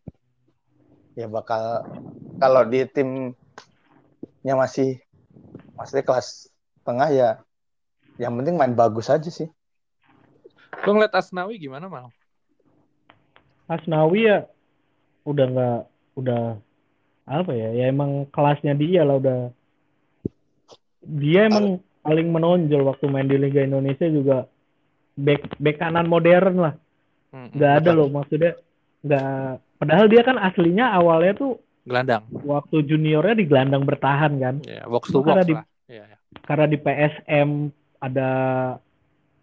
[1.15, 1.87] Ya bakal
[2.39, 4.99] kalau di timnya masih
[5.79, 6.51] masih kelas
[6.83, 7.29] tengah ya
[8.19, 9.47] yang penting main bagus aja sih.
[10.83, 12.11] Lu ngeliat Asnawi gimana mal?
[13.65, 14.37] Asnawi ya
[15.23, 15.79] udah nggak
[16.15, 16.43] udah
[17.23, 19.39] apa ya ya emang kelasnya dia lah udah
[21.01, 24.47] dia emang paling menonjol waktu main di Liga Indonesia juga
[25.15, 26.75] back back kanan modern lah
[27.33, 28.53] Hmm, nggak ada loh maksudnya
[29.01, 32.29] nggak padahal dia kan aslinya awalnya tuh Gelandang.
[32.29, 35.65] waktu juniornya di gelandang bertahan kan Ya, box to Karena box di- lah.
[35.89, 36.17] Iya, iya.
[36.45, 37.49] karena di PSM
[37.97, 38.29] ada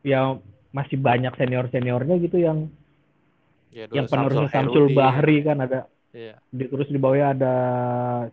[0.01, 0.39] ya
[0.71, 2.71] masih banyak senior seniornya gitu yang
[3.71, 4.95] Ya, yang penerusnya Samsul Samsul.
[4.95, 5.81] Bahri kan ada
[6.11, 6.43] Iya.
[6.45, 7.55] di, terus di bawahnya ada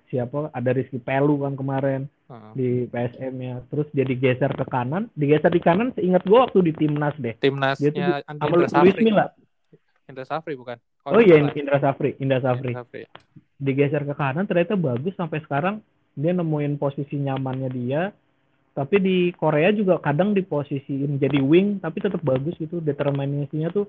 [0.07, 2.51] siapa ada Rizky Pelu kan kemarin Heeh.
[2.51, 6.73] di PSM ya terus jadi geser ke kanan digeser di kanan seingat gua waktu di
[6.73, 8.01] timnas deh Dia tuh Timnasnya di-
[8.33, 9.03] Indra Safri.
[9.05, 9.25] Milla
[10.03, 10.77] Indra Safri bukan?
[11.05, 11.53] oh iya salah.
[11.53, 13.01] Indra Safri Indra Safri Indra Safri.
[13.55, 15.77] digeser ke kanan ternyata bagus sampai sekarang
[16.13, 18.09] dia nemuin posisi nyamannya dia
[18.73, 23.85] tapi di Korea juga kadang diposisiin jadi wing tapi tetap bagus gitu determinasinya tuh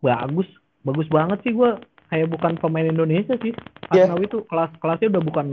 [0.00, 0.48] bagus
[0.80, 1.76] bagus banget sih gua
[2.08, 3.52] kayak bukan pemain Indonesia sih
[3.90, 4.06] Iya.
[4.06, 5.46] Asnawi tuh kelas kelasnya udah bukan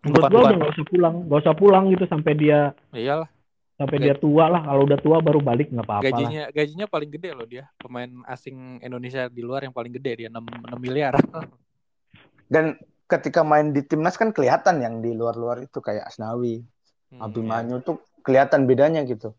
[0.00, 0.40] menurut bukan.
[0.40, 3.28] udah nggak usah pulang nggak usah pulang gitu sampai dia Iyalah,
[3.76, 6.86] sampai Gaji- dia tua lah kalau udah tua baru balik nggak apa-apa lah gajinya gajinya
[6.86, 7.64] paling gede loh dia.
[7.76, 11.16] Pemain asing Indonesia di luar yang paling gede dia 6, 6 miliar.
[12.52, 12.74] Dan
[13.06, 16.62] ketika main di timnas kan kelihatan yang di luar-luar itu kayak Asnawi,
[17.10, 19.34] Hmm, Abimanyu tuh kelihatan bedanya gitu.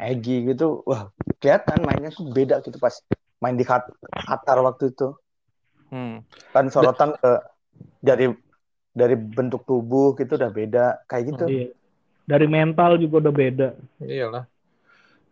[0.00, 2.96] Egi gitu, wah kelihatan mainnya tuh beda gitu pas
[3.40, 5.12] main di Qatar waktu itu.
[5.92, 6.24] Hmm.
[6.56, 7.32] Kan sorotan ke
[8.00, 8.32] dari
[8.90, 11.44] dari bentuk tubuh gitu udah beda kayak gitu.
[11.46, 11.68] Iya.
[12.30, 14.46] dari mental juga udah beda Iyalah.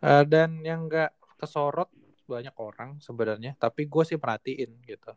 [0.02, 1.86] Eh, dan yang nggak kesorot
[2.26, 5.12] banyak orang sebenarnya, tapi gue sih perhatiin gitu.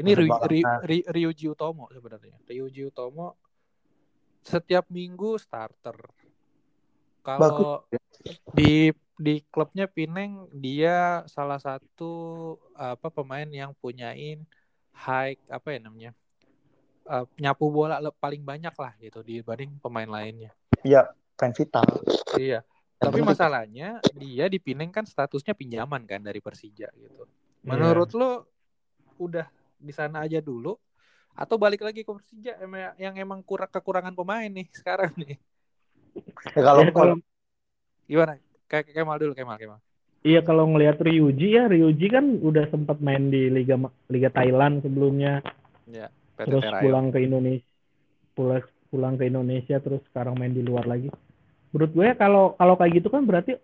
[0.00, 0.50] Ini banget.
[0.50, 2.34] Ryu, Ryu- Ryuji Utomo sebenarnya.
[2.48, 3.38] Ryuji Utomo
[4.42, 5.94] setiap minggu starter.
[7.24, 7.88] Kalau
[8.52, 14.42] di di klubnya Pineng dia salah satu apa pemain yang punyain
[14.94, 16.10] high apa ya namanya
[17.08, 20.52] eh, nyapu bola paling banyak lah gitu dibanding pemain lainnya.
[20.84, 21.10] Ya,
[21.40, 21.86] fan vital.
[22.36, 22.60] Iya.
[23.00, 27.24] Yang Tapi masalahnya dia di Pineng kan statusnya pinjaman kan dari Persija gitu.
[27.24, 27.68] Iya.
[27.68, 28.30] Menurut lo
[29.20, 30.74] udah di sana aja dulu
[31.34, 32.60] atau balik lagi ke Persija
[32.96, 35.36] yang emang kurang kekurangan pemain nih sekarang nih.
[36.54, 37.14] Ya, kalau Ya, kalau
[38.04, 38.32] Gimana?
[38.68, 39.80] Kayak Kemal dulu Kemal Kemal.
[40.24, 43.76] Iya kalau ngelihat Ryuji ya Ryuji kan udah sempat main di Liga
[44.08, 45.44] Liga Thailand sebelumnya
[45.84, 46.08] Ya,
[46.40, 47.68] PT terus pulang ke Indonesia
[48.32, 51.12] pulang pulang ke Indonesia terus sekarang main di luar lagi.
[51.76, 53.60] Menurut gue kalau kalau kayak gitu kan berarti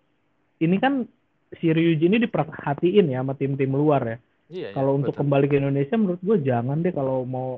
[0.61, 1.09] ini kan
[1.57, 4.17] si Ryuji ini diperhatiin ya sama tim-tim luar ya.
[4.51, 5.25] Iya, iya, kalau untuk betul.
[5.25, 7.57] kembali ke Indonesia menurut gue jangan deh kalau mau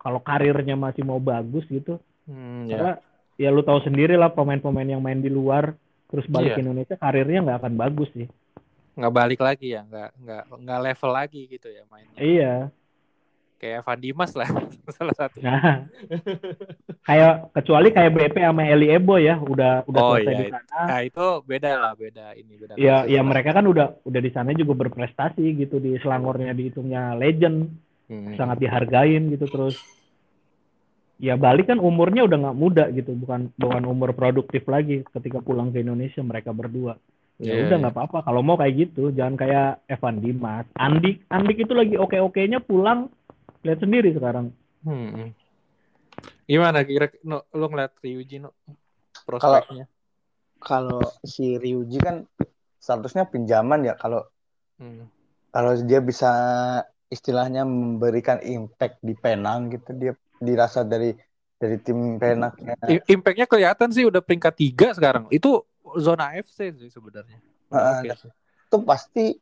[0.00, 2.00] kalau karirnya masih mau bagus gitu.
[2.24, 2.64] Hmm.
[2.64, 3.07] Karena ya
[3.46, 6.56] lu tahu sendiri lah pemain-pemain yang main di luar terus balik Iya.
[6.58, 8.26] ke Indonesia karirnya nggak akan bagus sih.
[8.92, 12.18] nggak balik lagi ya, nggak nggak nggak level lagi gitu ya mainnya.
[12.18, 12.54] Iya.
[13.54, 14.50] Kayak Evan Dimas lah
[14.98, 15.38] salah satu.
[15.38, 15.86] Nah,
[17.02, 20.66] kayak kecuali kayak BP sama Eli Ebo ya, udah udah Oh, selesai iya, di sana.
[20.86, 22.72] Nah itu beda lah, beda ini beda.
[22.74, 23.26] Ya, ya lah.
[23.26, 27.70] mereka kan udah udah di sana juga berprestasi gitu di Selangornya dihitungnya legend,
[28.08, 28.34] Hmm.
[28.34, 29.76] sangat dihargain gitu terus.
[31.18, 35.74] Ya balik kan umurnya udah nggak muda gitu, bukan bukan umur produktif lagi ketika pulang
[35.74, 36.94] ke Indonesia mereka berdua.
[37.42, 37.82] Ya Iya, udah iya.
[37.86, 40.66] nggak apa-apa kalau mau kayak gitu, jangan kayak Evan Dimas.
[40.78, 43.10] Andik Andik itu lagi oke-okenya pulang
[43.66, 44.54] lihat sendiri sekarang.
[44.86, 45.34] Hmm.
[46.46, 48.54] Gimana kira no, lo ngeliat Ryuji no
[49.26, 49.90] prospeknya?
[50.58, 52.26] kalau si Ryuji kan
[52.82, 54.26] statusnya pinjaman ya kalau
[54.78, 55.10] Hmm.
[55.50, 56.30] kalau dia bisa
[57.10, 61.14] istilahnya memberikan impact di Penang gitu dia dirasa dari
[61.58, 65.26] dari tim Penangnya I- Impactnya kelihatan sih udah peringkat tiga sekarang.
[65.34, 65.66] Itu
[65.98, 67.38] zona FC sih sebenarnya.
[68.00, 68.30] Sih.
[68.68, 69.32] itu pasti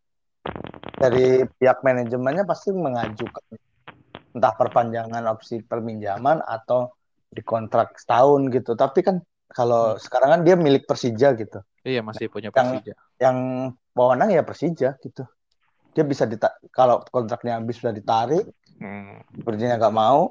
[0.99, 3.43] dari pihak manajemennya pasti mengajukan
[4.37, 6.95] entah perpanjangan opsi perminjaman atau
[7.31, 8.79] dikontrak setahun gitu.
[8.79, 9.17] Tapi kan
[9.51, 10.03] kalau hmm.
[10.03, 11.59] sekarang kan dia milik Persija gitu.
[11.87, 12.93] Iya masih punya Persija.
[12.93, 13.39] Yang, yang
[13.95, 15.25] wewenang ya Persija gitu.
[15.97, 18.45] Dia bisa dita kalau kontraknya habis sudah ditarik,
[18.79, 19.43] hmm.
[19.43, 20.31] Persija nggak mau,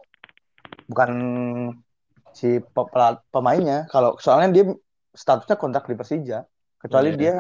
[0.90, 1.12] bukan
[2.36, 2.60] si
[3.32, 3.88] pemainnya.
[3.90, 4.66] Kalau soalnya dia
[5.16, 6.44] statusnya kontrak di Persija,
[6.82, 7.20] kecuali yeah.
[7.20, 7.36] dia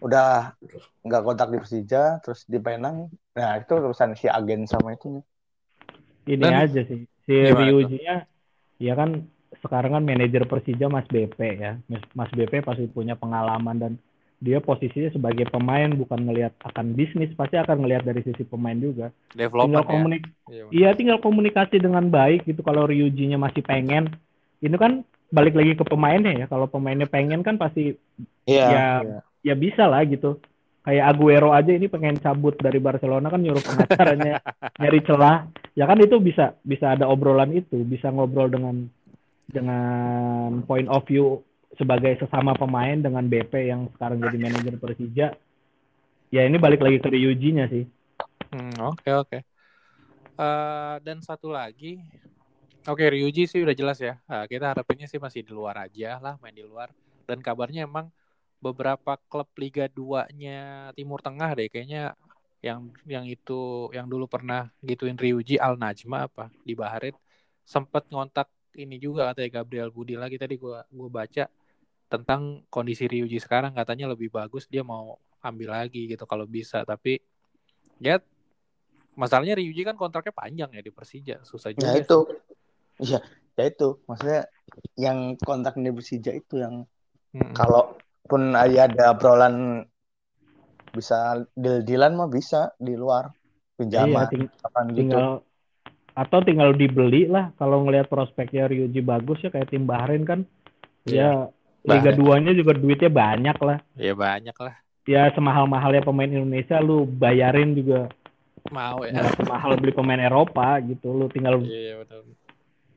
[0.00, 0.56] udah
[1.04, 3.08] nggak kontak di Persija terus di Penang.
[3.36, 5.20] Nah itu urusan si agen sama itu
[6.28, 7.08] ini Dan, aja sih.
[7.24, 8.28] Si Ryuji-nya
[8.80, 9.24] ya kan
[9.60, 11.72] sekarang kan manajer Persija Mas BP ya.
[12.16, 13.92] Mas BP pasti punya pengalaman dan
[14.40, 19.12] dia posisinya sebagai pemain bukan ngelihat akan bisnis pasti akan ngelihat dari sisi pemain juga.
[19.68, 20.64] Tinggal komunik ya?
[20.72, 22.64] iya tinggal komunikasi dengan baik gitu.
[22.64, 24.08] Kalau Ryuji-nya masih pengen
[24.64, 26.46] itu kan balik lagi ke pemainnya ya.
[26.48, 27.94] Kalau pemainnya pengen kan pasti
[28.48, 30.40] yeah, ya yeah ya bisa lah gitu.
[30.80, 34.40] Kayak Aguero aja ini pengen cabut dari Barcelona kan nyuruh pengacaranya
[34.80, 35.44] nyari celah.
[35.76, 38.88] Ya kan itu bisa bisa ada obrolan itu bisa ngobrol dengan
[39.50, 41.44] dengan point of view
[41.78, 45.28] sebagai sesama pemain dengan BP yang sekarang jadi manajer Persija
[46.30, 47.84] ya ini balik lagi ke Ryuji-nya sih.
[48.50, 49.40] Oke hmm, oke okay, okay.
[50.38, 52.02] uh, eh, dan satu lagi
[52.86, 54.18] oke okay, Ryuji sih udah jelas ya.
[54.26, 56.90] Uh, kita harapinnya sih masih di luar aja lah main di luar.
[57.26, 58.10] Dan kabarnya emang
[58.58, 62.18] beberapa klub Liga 2-nya Timur Tengah deh kayaknya
[62.60, 67.16] yang yang itu yang dulu pernah gituin Ryuji Al Najma apa di Bahrain
[67.64, 71.48] sempat ngontak ini juga katanya Gabriel Budi lagi tadi gua gua baca
[72.10, 77.22] tentang kondisi Ryuji sekarang katanya lebih bagus dia mau ambil lagi gitu kalau bisa tapi
[78.02, 78.18] ya
[79.14, 81.94] masalahnya Ryuji kan kontraknya panjang ya di Persija susah juga.
[81.94, 82.18] Ya itu.
[83.00, 83.20] Iya,
[83.56, 84.40] ya itu maksudnya
[84.98, 86.84] yang kontrak di Persija itu yang
[87.32, 87.54] hmm.
[87.54, 87.96] kalau
[88.26, 89.86] pun ada obrolan
[90.90, 93.30] bisa deal-dealan mah bisa di luar
[93.78, 94.94] pinjaman iya, ting gitu.
[94.98, 95.26] tinggal
[96.12, 100.42] atau tinggal dibeli lah kalau ngelihat prospeknya Ryuji bagus ya kayak tim Bahrain kan
[101.06, 101.46] iya.
[101.46, 103.78] ya Liga 2-nya juga duitnya banyak lah.
[103.96, 104.74] Ya banyak lah.
[105.08, 108.12] Ya semahal-mahalnya pemain Indonesia lu bayarin juga.
[108.68, 109.24] Mau ya.
[109.48, 112.36] Mahal beli pemain Eropa gitu lu tinggal iya, betul.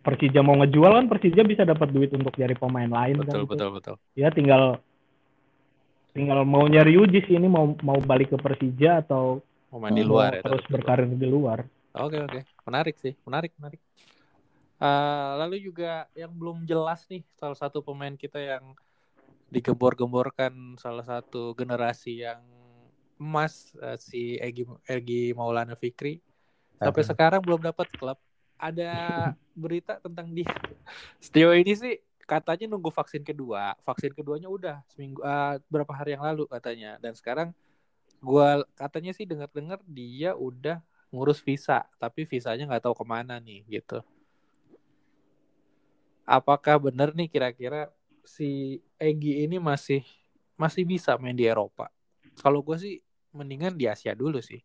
[0.03, 3.47] Persija mau ngejual kan Persija bisa dapat duit untuk cari pemain lain betul, kan betul
[3.47, 3.95] betul betul.
[4.19, 4.83] Ya tinggal
[6.11, 9.39] tinggal mau nyari Uji sih ini mau mau balik ke Persija atau
[9.71, 11.63] mau main di luar ya, terus berkarir di luar.
[11.95, 13.79] Oke oke, menarik sih, menarik menarik.
[14.83, 18.75] Uh, lalu juga yang belum jelas nih salah satu pemain kita yang
[19.47, 22.43] digembor-gemborkan salah satu generasi yang
[23.15, 26.19] emas uh, si Egi Egi Maulana Fikri
[26.83, 27.09] sampai okay.
[27.15, 28.19] sekarang belum dapat klub.
[28.59, 30.51] Ada berita tentang dia.
[31.23, 36.23] Sejauh ini sih katanya nunggu vaksin kedua vaksin keduanya udah seminggu uh, berapa hari yang
[36.23, 37.51] lalu katanya dan sekarang
[38.23, 40.79] gua katanya sih dengar-dengar dia udah
[41.11, 43.99] ngurus visa tapi visanya nggak tahu ke mana nih gitu
[46.23, 47.91] apakah benar nih kira-kira
[48.23, 50.03] si Egi ini masih
[50.55, 51.91] masih bisa main di Eropa?
[52.39, 52.95] Kalau gue sih
[53.35, 54.59] mendingan di Asia dulu sih.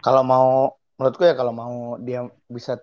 [0.00, 2.80] Kalau mau menurutku ya kalau mau dia bisa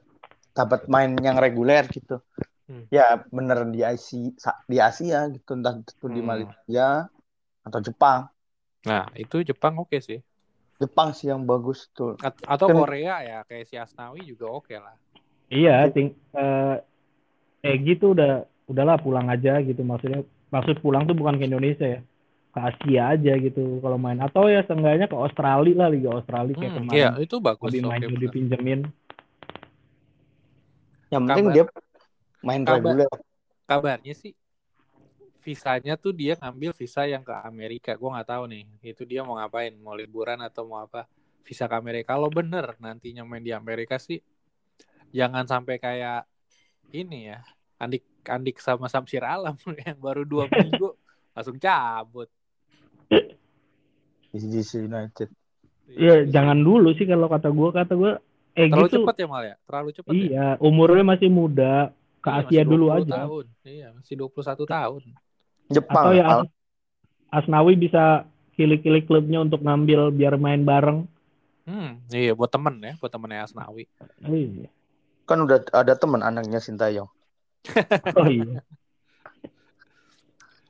[0.54, 2.22] dapat main yang reguler gitu.
[2.64, 2.88] Hmm.
[2.88, 5.60] ya bener di Asia di Asia gitu.
[5.60, 6.28] Entah itu di hmm.
[6.28, 7.12] Malaysia
[7.64, 8.32] atau Jepang.
[8.88, 10.20] Nah itu Jepang oke okay sih.
[10.80, 14.68] Jepang sih yang bagus tuh A atau kan, Korea ya kayak si Asnawi juga oke
[14.68, 14.96] okay lah
[15.54, 16.82] iya ting uh,
[17.62, 22.02] eh gitu udah udahlah pulang aja gitu maksudnya maksud pulang tuh bukan ke Indonesia ya
[22.54, 26.70] ke Asia aja gitu kalau main atau ya seenggaknya ke Australia lah Liga Australia kayak
[26.70, 27.02] hmm, kemarin.
[27.02, 27.66] Iya, itu bagus.
[27.66, 28.80] Lebih main okay, dipinjemin.
[31.10, 31.64] Yang penting Kabar, dia
[32.46, 33.12] main kabar, reguler.
[33.66, 34.32] Kabarnya sih
[35.42, 37.98] visanya tuh dia ngambil visa yang ke Amerika.
[37.98, 41.10] Gue nggak tahu nih, itu dia mau ngapain, mau liburan atau mau apa?
[41.42, 42.14] Visa ke Amerika.
[42.14, 44.22] Kalau bener nantinya main di Amerika sih,
[45.14, 46.26] jangan sampai kayak
[46.92, 47.40] ini ya,
[47.78, 49.56] Andik Andik sama Samsir Alam
[49.88, 50.98] yang baru dua minggu
[51.38, 52.28] langsung cabut.
[54.34, 55.30] DC United.
[55.94, 58.14] Iya, jangan dulu sih kalau kata gue, kata gue
[58.54, 58.98] Eh terlalu gitu.
[59.02, 59.56] cepat ya mal ya?
[59.66, 60.18] Terlalu cepat ya?
[60.18, 60.48] Iya, ya?
[60.62, 61.90] umurnya masih muda.
[62.24, 63.26] Ke iya, Asia dulu aja.
[63.26, 63.46] Tahun.
[63.66, 65.02] Iya, masih 21 tahun.
[65.74, 66.04] Jepang.
[66.06, 66.50] Atau ya As
[67.34, 71.10] Asnawi bisa kili-kili klubnya untuk ngambil biar main bareng.
[71.66, 73.90] Hmm, iya buat temen ya, buat temennya Asnawi.
[74.22, 74.70] Iya.
[75.34, 77.10] Kan udah ada temen anaknya Sintayong.
[78.22, 78.62] oh iya.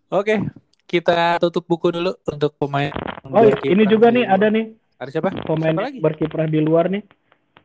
[0.08, 0.40] Oke,
[0.88, 2.96] kita tutup buku dulu untuk pemain.
[3.28, 4.72] Oh, ini juga nih ada nih.
[4.96, 5.36] Ada siapa?
[5.44, 6.00] Pemain siapa lagi?
[6.00, 7.04] berkiprah di luar nih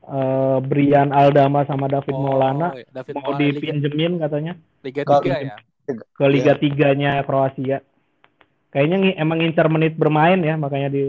[0.09, 2.89] uh, Brian Aldama sama David oh, Maulana iya.
[2.91, 5.57] David mau Maulana, dipinjemin Liga, katanya Liga 3 ya
[5.89, 6.61] ke Liga ya.
[6.61, 7.79] Tiganya Kroasia
[8.73, 11.05] kayaknya emang incar menit bermain ya makanya di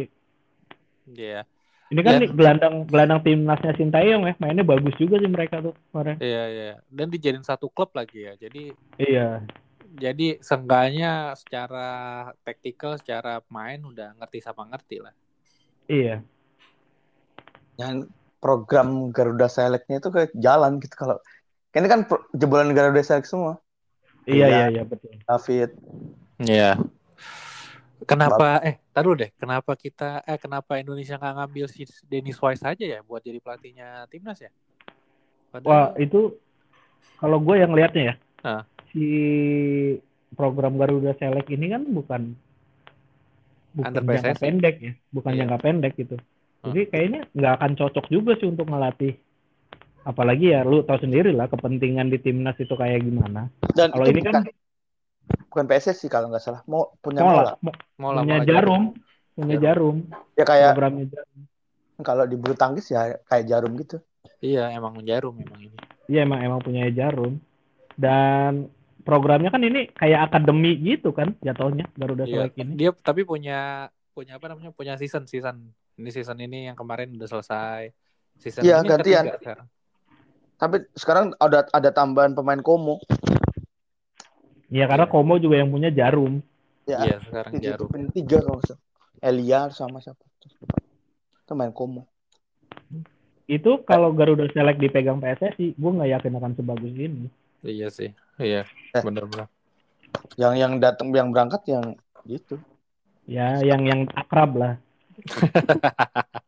[1.09, 1.41] Iya.
[1.41, 1.58] Yeah.
[1.89, 5.73] Ini kan Dan- nih gelandang gelandang timnasnya Sintayong ya, mainnya bagus juga sih mereka tuh
[5.89, 6.21] kemarin.
[6.21, 6.71] Iya iya.
[6.85, 8.37] Dan dijadiin satu klub lagi ya.
[8.37, 9.41] Jadi Iya.
[9.89, 11.89] jadi seenggaknya secara
[12.41, 15.13] taktikal, secara main udah ngerti sama ngerti lah.
[15.85, 16.21] Iya.
[17.75, 21.15] yang program Garuda Select-nya itu kayak jalan gitu kalau
[21.71, 22.03] ini kan
[22.35, 23.55] jebolan Garuda Select semua
[24.27, 24.47] Iya Iya.
[24.51, 25.15] iya iya betul.
[25.23, 25.69] David
[26.43, 26.71] Iya.
[28.07, 32.85] Kenapa eh taruh deh, kenapa kita eh kenapa Indonesia nggak ngambil si Dennis Wise aja
[32.85, 34.51] ya buat jadi pelatihnya timnas ya?
[34.51, 36.39] Wah, Padahal itu
[37.19, 38.15] kalau gue yang lihatnya ya.
[38.45, 38.61] Ah.
[38.95, 39.05] Si
[40.33, 42.21] program Garuda Select ini kan bukan
[43.75, 45.39] bukan Under jangka pendek ya, bukan Iya.
[45.43, 46.15] jangka pendek gitu.
[46.63, 46.71] Ah.
[46.71, 49.13] Jadi kayaknya nggak akan cocok juga sih untuk ngelatih.
[50.07, 53.51] Apalagi ya lu tahu sendiri lah kepentingan di timnas itu kayak gimana.
[53.75, 54.47] dan Kalau ini kan
[55.29, 58.83] bukan, bukan PSSI kalau nggak salah mau punya mola, mola mau lah punya mau jarum,
[59.33, 59.97] punya jarum,
[60.33, 61.39] ya kayak programnya jarum.
[62.01, 64.01] kalau di bulu tangkis ya kayak jarum gitu
[64.39, 65.75] Iya, emang jarum memang ini.
[66.07, 67.43] Iya emang emang punya jarum.
[67.99, 68.71] Dan
[69.03, 72.71] programnya kan ini kayak akademi gitu kan jatuhnya Garuda Iya, Select ini.
[72.79, 74.71] dia tapi punya punya apa namanya?
[74.71, 75.75] Punya season season.
[75.99, 77.91] Ini season ini yang kemarin udah selesai.
[78.39, 79.25] Season Iya, ini gantian.
[79.27, 79.67] ketiga sekarang.
[80.55, 82.99] tapi sekarang ada ada tambahan pemain Komo
[84.69, 86.41] Iya karena Komo juga yang punya jarum.
[86.85, 87.85] ya Iya, sekarang jarum.
[87.85, 88.81] ditutupin tiga kalau nggak salah
[89.19, 92.05] Elia sama siapa itu main Komo
[93.45, 97.25] Itu kalau Garuda Select dipegang PSSI, gue nggak yakin akan sebagus ini.
[97.59, 98.13] Iya sih.
[98.37, 98.61] Iya,
[98.93, 99.01] Eh.
[99.01, 99.49] bener-bener.
[100.37, 101.93] yang yang datang yang berangkat yang
[102.25, 102.57] gitu
[103.25, 104.73] Ya yang yang akrab lah.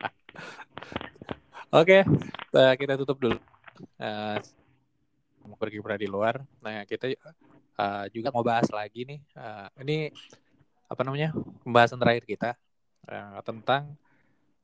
[1.71, 2.03] Oke,
[2.51, 3.37] eh, kita tutup dulu.
[3.97, 4.37] Eh,
[5.45, 6.41] mau pergi pernah di luar.
[6.59, 7.09] Nah, kita
[7.81, 9.19] eh, juga mau bahas lagi nih.
[9.33, 9.97] Eh, ini
[10.85, 11.33] apa namanya?
[11.65, 12.49] Pembahasan terakhir kita
[13.09, 13.97] eh, tentang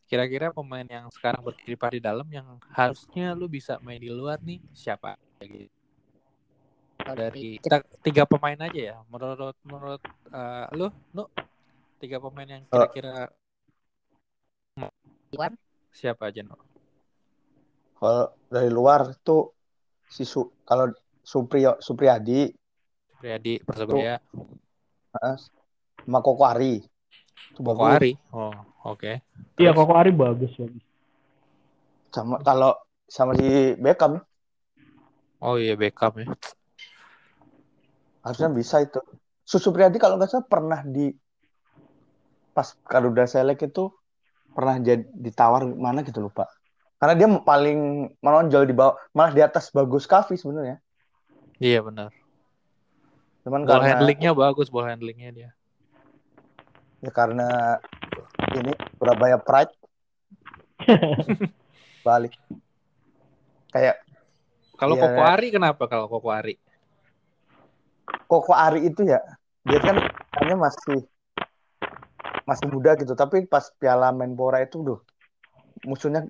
[0.07, 4.61] kira-kira pemain yang sekarang berkiprah di dalam yang harusnya lu bisa main di luar nih
[4.72, 5.18] siapa?
[5.41, 5.74] Gitu.
[7.07, 8.97] Dari kita tiga pemain aja ya.
[9.09, 10.01] Menurut menurut
[10.32, 11.26] eh, lu, lu
[11.97, 13.34] tiga pemain yang kira-kira
[15.91, 16.55] siapa aja no?
[17.97, 19.57] kalau dari luar tuh
[20.05, 20.93] si Su, kalau
[21.26, 22.53] Supriyo Supriyadi
[23.18, 24.22] Priadi Persebaya
[26.05, 26.86] sama Koko Ari
[27.51, 27.97] itu Koko bagus.
[27.97, 28.11] Ari.
[28.30, 28.53] Oh,
[28.86, 29.22] oke.
[29.57, 29.78] Iya Terus?
[29.82, 30.84] Koko Ari bagus bagus.
[32.13, 32.72] sama kalau
[33.09, 34.22] sama si Beckham
[35.38, 36.28] Oh iya Beckham ya.
[38.26, 38.99] harusnya bisa itu
[39.47, 41.13] Susu Priyadi kalau nggak salah pernah di
[42.51, 43.88] pas Garuda Select itu
[44.51, 46.49] pernah jadi ditawar mana gitu lupa
[46.97, 50.82] karena dia paling menonjol di bawah malah di atas bagus Kavi sebenarnya
[51.57, 52.13] Iya benar.
[53.48, 55.50] Cuman Ball karena handlingnya bagus, ball handlingnya dia.
[57.00, 57.80] ya karena
[58.60, 59.72] ini Surabaya Pride
[62.08, 62.36] balik
[63.72, 64.04] kayak
[64.76, 65.32] Kalau Iya, Koko ya.
[65.32, 66.60] Ari kenapa kalau Koko Ari?
[68.28, 69.24] Koko Ari itu ya
[69.64, 69.95] dia kan
[70.43, 71.08] hanya masih
[72.43, 75.00] masih muda gitu tapi pas Piala Menpora itu tuh
[75.88, 76.28] musuhnya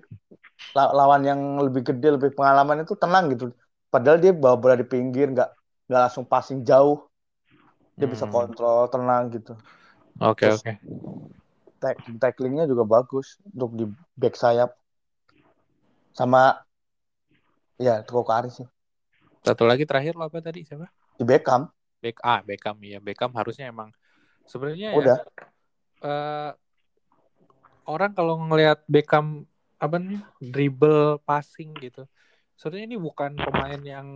[0.76, 3.50] la- lawan yang lebih gede lebih pengalaman itu tenang gitu
[3.88, 5.48] padahal dia bawa bola di pinggir nggak
[5.88, 7.07] nggak langsung passing jauh
[7.98, 8.32] dia bisa Hmm.
[8.32, 9.58] kontrol tenang gitu
[10.18, 10.72] Oke Terus- oke.
[11.78, 14.74] Tack- tacklingnya juga bagus untuk di back sayap
[16.10, 16.58] sama
[17.78, 18.66] ya itu Koko Ari sih
[19.42, 20.90] Satu lagi terakhir lo apa tadi siapa?
[21.14, 23.90] di Beckham Beck ah Beckham ya Beckham harusnya emang
[24.42, 25.18] sebenarnya ya udah
[26.02, 26.50] eh,
[27.86, 29.46] orang kalau ngelihat Beckham
[29.78, 32.06] apa nih dribble passing gitu
[32.54, 34.06] sebenarnya ini bukan pemain yang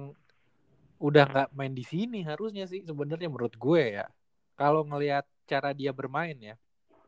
[1.03, 4.07] udah nggak main di sini harusnya sih sebenarnya menurut gue ya.
[4.55, 6.55] Kalau ngelihat cara dia bermain ya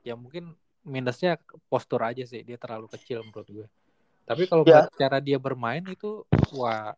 [0.02, 0.52] ya mungkin
[0.84, 1.40] minusnya
[1.70, 3.66] postur aja sih dia terlalu kecil menurut gue.
[4.26, 4.90] Tapi kalau Ya.
[4.98, 6.92] cara dia bermain itu wah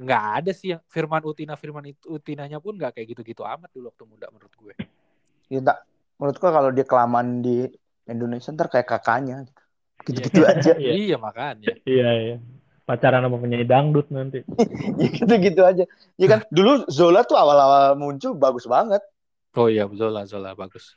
[0.00, 3.92] nggak ada sih yang Firman Utina Firman itu Utinanya pun nggak kayak gitu-gitu amat dulu
[3.92, 4.74] waktu muda menurut gue.
[5.52, 5.84] Ya tak
[6.16, 7.68] menurutku kalau dia kelamaan di
[8.08, 9.44] Indonesia ntar kayak kakaknya.
[10.08, 10.72] Gitu-gitu aja.
[10.80, 10.92] Iya.
[10.96, 11.76] iya makanya.
[11.84, 12.36] Iya iya.
[12.90, 14.42] Pacaran sama penyanyi dangdut nanti.
[15.00, 15.84] ya gitu-gitu aja
[16.18, 18.98] ya kan dulu Zola tuh awal-awal muncul bagus banget
[19.58, 20.94] Oh iya, Zola, Zola bagus.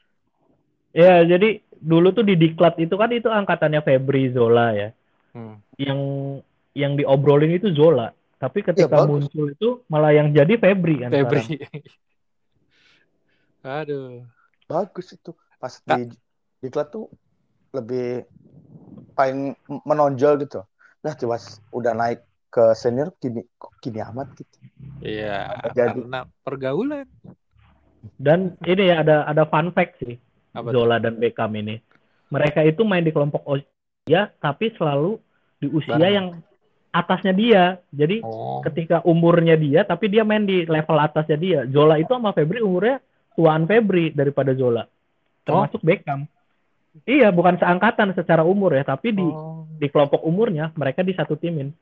[0.94, 4.90] Ya jadi dulu tuh di Diklat itu kan itu angkatannya Febri Zola ya.
[5.34, 5.58] Hmm.
[5.82, 6.00] Yang
[6.78, 8.14] yang diobrolin itu Zola.
[8.38, 9.26] Tapi ketika bagus.
[9.26, 11.10] muncul itu malah yang jadi Febri kan.
[11.10, 11.42] Febri.
[13.64, 14.28] Aduh.
[14.68, 15.96] bagus itu pas Kak.
[15.96, 16.12] di
[16.60, 17.06] di klub tuh
[17.76, 18.28] lebih
[19.16, 19.56] paling
[19.88, 20.64] menonjol gitu
[21.04, 21.36] nah tiba
[21.70, 24.56] udah naik ke senior gini kok gini amat gitu
[25.00, 26.00] Iya, Jadi.
[26.00, 27.04] karena pergaulan.
[28.16, 30.16] Dan ini ya ada ada fun fact sih
[30.52, 30.70] Apa?
[30.70, 31.80] Zola dan Beckham ini.
[32.30, 33.44] Mereka itu main di kelompok
[34.04, 35.18] dia tapi selalu
[35.58, 36.14] di usia Bareng.
[36.14, 36.28] yang
[36.90, 37.64] atasnya dia.
[37.90, 38.60] Jadi Oh.
[38.62, 41.60] ketika umurnya dia tapi dia main di level atasnya dia.
[41.66, 43.00] Zola itu sama Febri umurnya
[43.34, 44.86] tuaan Febri daripada Zola.
[45.44, 46.28] Termasuk Beckham.
[47.04, 49.63] Iya, bukan seangkatan secara umur ya, tapi di Oh.
[49.84, 51.76] Di kelompok umurnya mereka di satu timin.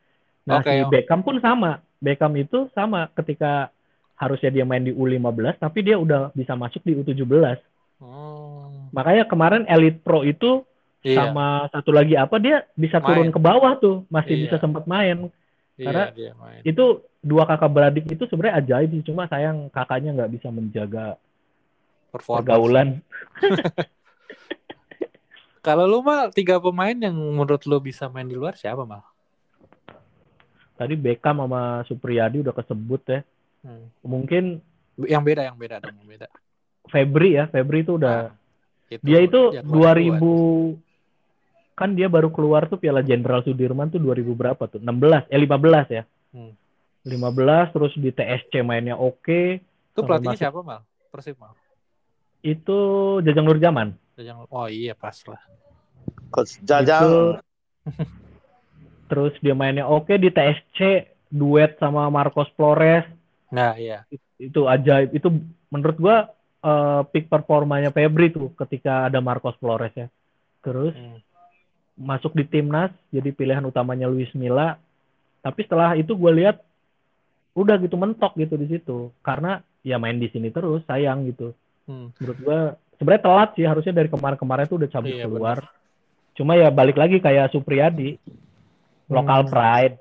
[0.49, 0.89] Nah, Oke, si.
[0.89, 1.85] Beckham pun sama.
[2.01, 3.69] Beckham itu sama ketika
[4.17, 7.61] harusnya dia main di U15 tapi dia udah bisa masuk di U17.
[8.01, 8.69] Oh.
[8.89, 10.65] Makanya kemarin Elite Pro itu
[11.01, 11.17] Iya.
[11.33, 13.33] sama satu lagi apa dia bisa turun Main.
[13.33, 14.41] ke bawah tuh, masih Iya.
[14.45, 15.33] bisa sempat main.
[15.73, 16.61] Iya, karena- dia main.
[16.61, 21.17] Itu dua kakak beradik itu sebenarnya ajaib sih, cuma sayang kakaknya nggak bisa menjaga
[22.13, 23.01] pergaulan.
[25.61, 29.05] Kalau lu mal tiga pemain yang menurut lu bisa main di luar siapa mal?
[30.73, 33.21] Tadi Beckham sama Supriyadi udah kesebut ya.
[33.61, 33.85] Hmm.
[34.01, 34.57] Mungkin
[35.01, 36.27] Yang beda, yang beda dong, yang beda.
[36.89, 38.33] Febri ya, Febri itu udah Nah,
[38.89, 44.33] itu dia itu jagoan 2000 kan dia baru keluar tuh Piala Jenderal Sudirman tuh 2000
[44.35, 44.81] berapa tuh?
[44.81, 46.03] 16 eh 15 ya.
[46.33, 46.53] Hmm.
[47.05, 49.61] 15 terus di TSC mainnya oke.
[49.61, 50.81] Itu Sampai pelatihnya masuk- siapa mal?
[51.09, 51.53] Persib mal.
[52.41, 52.77] Itu
[53.21, 54.00] Jajang Nurjaman.
[54.15, 55.41] Jajang- Oh iya pas lah.
[56.29, 57.03] Coach Jajang.
[57.03, 57.17] Itu,
[59.09, 60.79] terus dia mainnya oke di TSC
[61.27, 63.03] duet sama Marcos Flores
[63.51, 64.07] Nah iya.
[64.39, 65.27] itu ajaib itu
[65.67, 66.17] menurut gua
[66.61, 70.07] eh, peak performanya Febri tuh ketika ada Marcos Flores ya.
[70.61, 71.19] Terus Hmm.
[71.97, 74.79] masuk di timnas jadi pilihan utamanya Luis Milla.
[75.41, 76.61] Tapi setelah itu gue lihat
[77.51, 81.51] udah gitu mentok gitu di situ karena ya main di sini terus sayang gitu.
[81.83, 82.13] Hmm.
[82.15, 82.59] Menurut gua
[83.01, 85.57] sebenarnya telat sih harusnya dari kemarin-kemarin tuh udah cabut Iya, keluar.
[86.31, 88.21] Cuma ya balik lagi kayak Supriyadi
[89.09, 89.49] lokal Hmm.
[89.49, 89.95] pride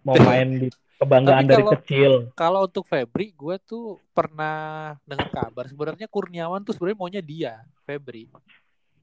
[0.00, 2.12] mau main di kebanggaan Tapi dari kalau- kecil.
[2.32, 4.56] Kalau untuk Febri, gue tuh pernah
[5.02, 8.30] dengar kabar sebenarnya Kurniawan tuh sebenarnya maunya dia, Febri.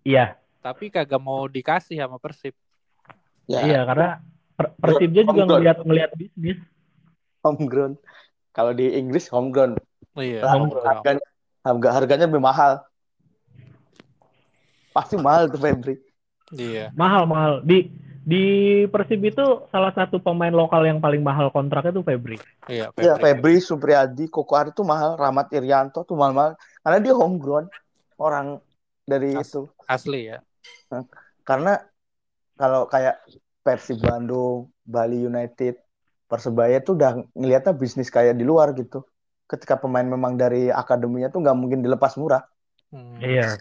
[0.02, 2.56] Iya, Tapi kagak mau dikasih sama Persib.
[3.44, 4.24] Ya, iya karena
[4.56, 5.60] per- Persibnya juga Homegrown.
[5.60, 6.58] ngelihat ngelihat bisnis.
[7.42, 7.94] homegrown.
[8.50, 9.76] Kalau di Inggris homegrown.
[10.16, 10.40] Iya.
[10.40, 10.88] Lah, homegrown.
[10.88, 11.26] harganya,
[11.62, 12.80] harga harganya lebih mahal.
[14.94, 15.98] Pasti mahal tuh Febri.
[16.54, 16.94] Iya.
[16.94, 17.54] Mahal mahal.
[17.66, 17.90] Di
[18.24, 18.44] di
[18.88, 22.40] Persib itu salah satu pemain lokal yang paling mahal kontraknya tuh Febri.
[22.72, 26.56] Iya, Iya, Febri, Supriyadi, Koko Ari tuh mahal, Rahmat Irianto tuh mahal-mahal.
[26.80, 27.68] Karena dia homegrown.
[28.16, 28.64] Orang
[29.04, 29.68] dari As- itu.
[29.84, 30.40] Asli ya.
[31.44, 31.76] Karena
[32.56, 33.20] kalau kayak
[33.60, 35.80] Persib Bandung, Bali United,
[36.24, 39.04] Persebaya tuh udah ngelihatnya bisnis kayak di luar gitu.
[39.46, 42.42] Ketika pemain memang dari akademinya tuh nggak mungkin dilepas murah.
[42.90, 43.20] Hmm.
[43.20, 43.60] Iya.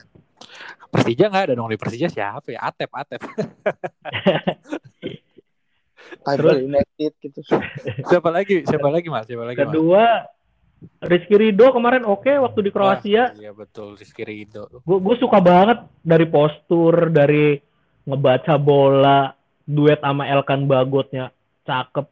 [0.93, 2.61] Persija nggak ada dong di Persija siapa ya?
[2.68, 3.20] Atep, Atep.
[6.22, 6.57] Terus?
[6.62, 7.40] United gitu.
[8.11, 8.62] siapa lagi?
[8.68, 9.24] Siapa lagi mas?
[9.26, 9.66] Siapa lagi mas?
[9.72, 10.05] Kedua
[11.03, 13.32] Rizky Ridho kemarin oke waktu di Kroasia.
[13.32, 14.82] Wah, iya betul Rizky Ridho.
[14.82, 17.55] Gue gue suka banget dari postur, dari
[18.03, 19.30] ngebaca bola,
[19.62, 21.30] duet sama Elkan Bagotnya
[21.62, 22.07] cakep.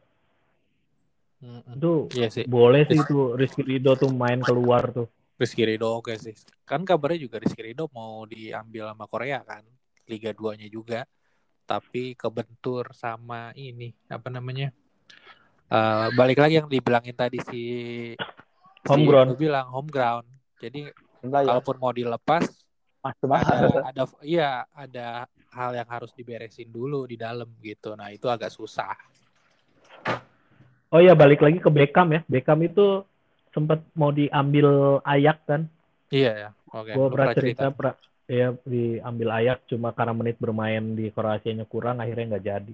[1.75, 2.45] Itu Iya sih.
[2.47, 5.07] boleh sih tuh Rizky Ridho tuh main keluar tuh.
[5.41, 6.37] Rizky Ridho oke sih.
[6.61, 9.65] Kan kabarnya juga Rizky Ridho mau diambil sama Korea kan.
[10.05, 11.09] Liga 2-nya juga.
[11.65, 13.89] Tapi kebentur sama ini.
[14.05, 14.69] Apa namanya?
[15.71, 17.61] Eh, balik lagi yang dibilangin tadi si
[18.89, 19.29] Home si ground.
[19.37, 20.27] Bilang home ground.
[20.57, 20.89] Jadi
[21.21, 22.49] Enggak ya, kalaupun mau dilepas
[23.25, 23.81] mahal.
[23.81, 27.93] ada ada iya ada hal yang harus diberesin dulu di dalam gitu.
[27.93, 28.93] Nah, itu agak susah.
[30.91, 32.21] Oh iya balik lagi ke Beckham ya.
[32.27, 33.05] Beckham itu
[33.51, 35.61] sempat mau diambil Ayak kan.
[36.11, 36.49] Iya ya.
[36.71, 36.95] Oke.
[36.95, 37.91] Gue lu pernah cerita, pra,
[38.27, 42.73] ya diambil Ayak cuma karena menit bermain di Kroasianya kurang akhirnya nggak jadi.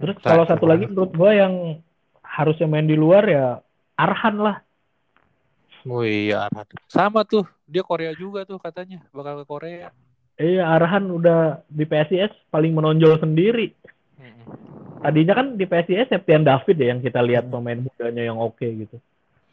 [0.00, 1.54] Terus Nah, kalau satu lagi menurut gue yang
[2.24, 3.60] harusnya main di luar ya
[4.00, 4.56] Arhan lah.
[5.84, 6.64] Oh iya, Arhan.
[6.88, 7.44] Sama tuh.
[7.68, 9.04] Dia Korea juga tuh katanya.
[9.12, 9.88] Bakal ke Korea.
[10.40, 13.76] Iya Arhan udah di PSIS paling menonjol sendiri.
[15.00, 19.00] Tadinya kan di PSIS Septian David ya yang kita lihat pemain mudanya yang oke gitu.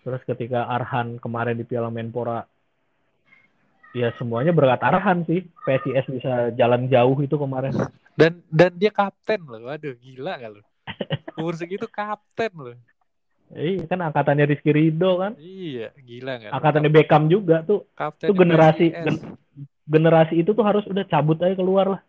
[0.07, 2.47] Terus ketika Arhan kemarin di Piala Menpora
[3.91, 5.43] ya semuanya berkat Arhan sih.
[5.67, 7.75] PSIS bisa jalan jauh itu kemarin.
[8.15, 9.67] Dan dan dia kapten loh.
[9.67, 10.61] Waduh, gila gak lu?
[11.35, 12.79] Umur segitu kapten loh.
[13.51, 15.35] Iya kan angkatannya Rizky Ridho kan.
[15.35, 16.51] Iya, gila kan?
[16.55, 17.83] Angkatannya Beckham juga tuh.
[17.91, 19.35] kapten itu generasi- gen-
[19.87, 22.01] Generasi itu tuh harus udah cabut aja keluar lah.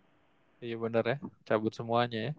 [0.62, 1.16] Iya bener ya.
[1.46, 2.32] Cabut semuanya ya.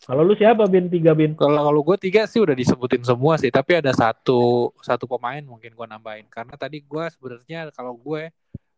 [0.00, 1.36] Kalau lu siapa bin tiga bin?
[1.36, 5.76] Kalau kalau gue tiga sih udah disebutin semua sih, tapi ada satu satu pemain mungkin
[5.76, 8.32] gue nambahin karena tadi gue sebenarnya kalau gue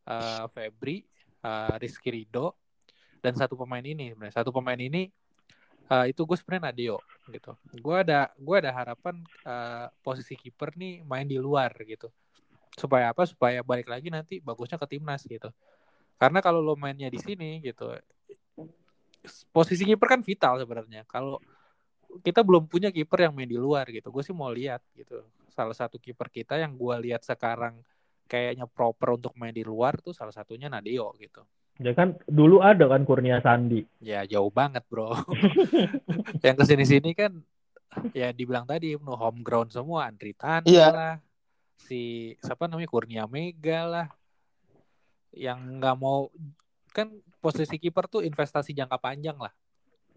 [0.07, 1.07] eh, Febri,
[1.47, 2.59] eh, Rizky Ridho
[3.23, 5.07] dan satu pemain ini sebenarnya satu pemain ini
[5.87, 6.99] eh, itu gue sebenarnya Nadeo
[7.31, 7.55] gitu.
[7.79, 12.11] Gue ada gue ada harapan eh, posisi kiper nih main di luar gitu
[12.75, 13.23] supaya apa?
[13.29, 15.55] Supaya balik lagi nanti bagusnya ke timnas gitu.
[16.19, 17.91] Karena kalau lo mainnya di sini gitu,
[19.55, 21.07] posisi kiper kan vital sebenarnya.
[21.07, 21.39] Kalau
[22.21, 25.25] kita belum punya kiper yang main di luar gitu, gue sih mau lihat gitu.
[25.53, 27.81] Salah satu kiper kita yang gue lihat sekarang
[28.29, 31.45] kayaknya proper untuk main di luar tuh salah satunya Nadio gitu.
[31.81, 33.85] Ya kan dulu ada kan Kurnia Sandi.
[34.01, 35.13] Ya jauh banget bro.
[36.45, 37.41] yang ke sini-sini kan
[38.17, 40.89] ya dibilang tadi no home ground semua Andri Tani Iya.
[40.89, 41.15] lah
[41.77, 44.09] si siapa namanya Kurnia Mega lah
[45.33, 46.29] yang nggak mau
[46.93, 47.09] kan
[47.41, 49.53] posisi kiper tuh investasi jangka panjang lah.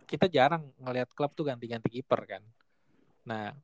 [0.05, 2.43] Kita jarang ngelihat klub tuh ganti-ganti kiper kan.
[3.25, 3.55] Nah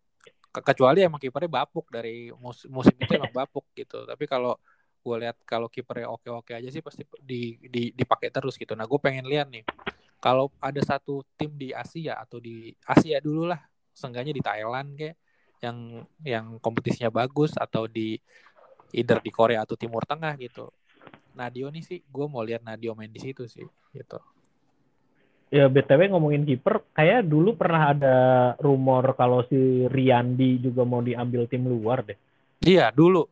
[0.51, 4.07] ke- kecuali emang kipernya bapuk dari mus- musim itu emang bapuk gitu.
[4.07, 4.57] Tapi kalau
[5.01, 8.73] gue lihat kalau kipernya oke-oke aja sih pasti di, di dipakai terus gitu.
[8.73, 9.65] Nah gue pengen lihat nih
[10.21, 13.59] kalau ada satu tim di Asia atau di Asia dulu lah
[13.91, 15.17] seenggaknya di Thailand kayak
[15.61, 15.77] yang
[16.25, 18.17] yang kompetisinya bagus atau di
[18.93, 20.69] either di Korea atau Timur Tengah gitu.
[21.35, 23.65] Nadio nih sih gue mau lihat Nadio main di situ sih
[23.95, 24.19] gitu.
[25.51, 28.15] Ya BTW ngomongin kiper, kayak dulu pernah ada
[28.63, 32.15] rumor kalau si Riyandi juga mau diambil tim luar deh.
[32.63, 33.27] Iya, dulu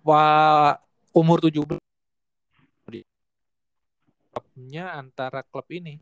[0.00, 0.80] wah
[1.12, 1.76] umur 17
[2.88, 3.04] di
[4.32, 6.00] klubnya antara klub ini.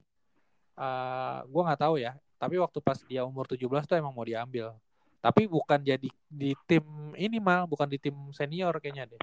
[0.76, 4.76] eh gue nggak tahu ya, tapi waktu pas dia umur 17 tuh emang mau diambil.
[5.18, 6.84] Tapi bukan jadi di tim
[7.18, 9.20] ini mal, bukan di tim senior kayaknya deh.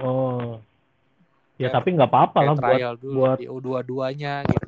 [0.00, 0.62] Oh.
[1.54, 4.66] Ya tapi nggak apa-apa lah buat dulu buat di U22-nya gitu.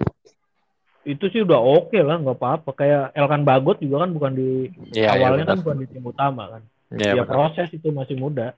[1.07, 2.71] itu sih udah oke lah nggak apa-apa.
[2.75, 4.51] Kayak Elkan Bagot juga kan bukan di
[4.95, 6.63] Iya, awalnya kan bukan di tim utama kan.
[6.95, 7.31] Iya, ya benar.
[7.31, 8.55] proses itu masih muda.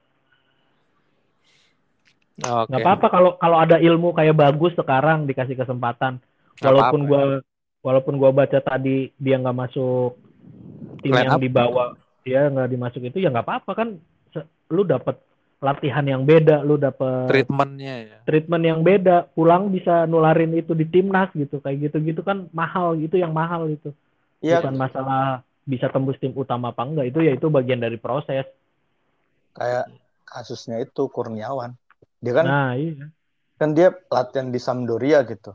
[2.39, 2.69] Oke.
[2.73, 6.21] Nggak apa-apa kalau kalau ada ilmu kayak bagus sekarang dikasih kesempatan.
[6.61, 7.23] Walaupun gua
[7.85, 10.17] walaupun gua baca tadi dia nggak masuk
[11.05, 11.41] tim Line yang up.
[11.41, 11.85] dibawa
[12.25, 13.89] dia nggak dimasuk itu ya nggak apa-apa kan
[14.69, 15.17] lu dapat
[15.59, 18.19] latihan yang beda lu dapat treatmentnya ya.
[18.23, 23.19] treatment yang beda pulang bisa nularin itu di timnas gitu kayak gitu-gitu kan mahal gitu
[23.19, 23.91] yang mahal itu
[24.39, 28.47] Iya, bukan masalah bisa tembus tim utama apa enggak itu ya itu bagian dari proses
[29.59, 29.91] kayak
[30.23, 31.75] kasusnya itu Kurniawan.
[32.23, 33.11] Dia kan nah iya
[33.59, 35.51] kan dia latihan di Sampdoria gitu.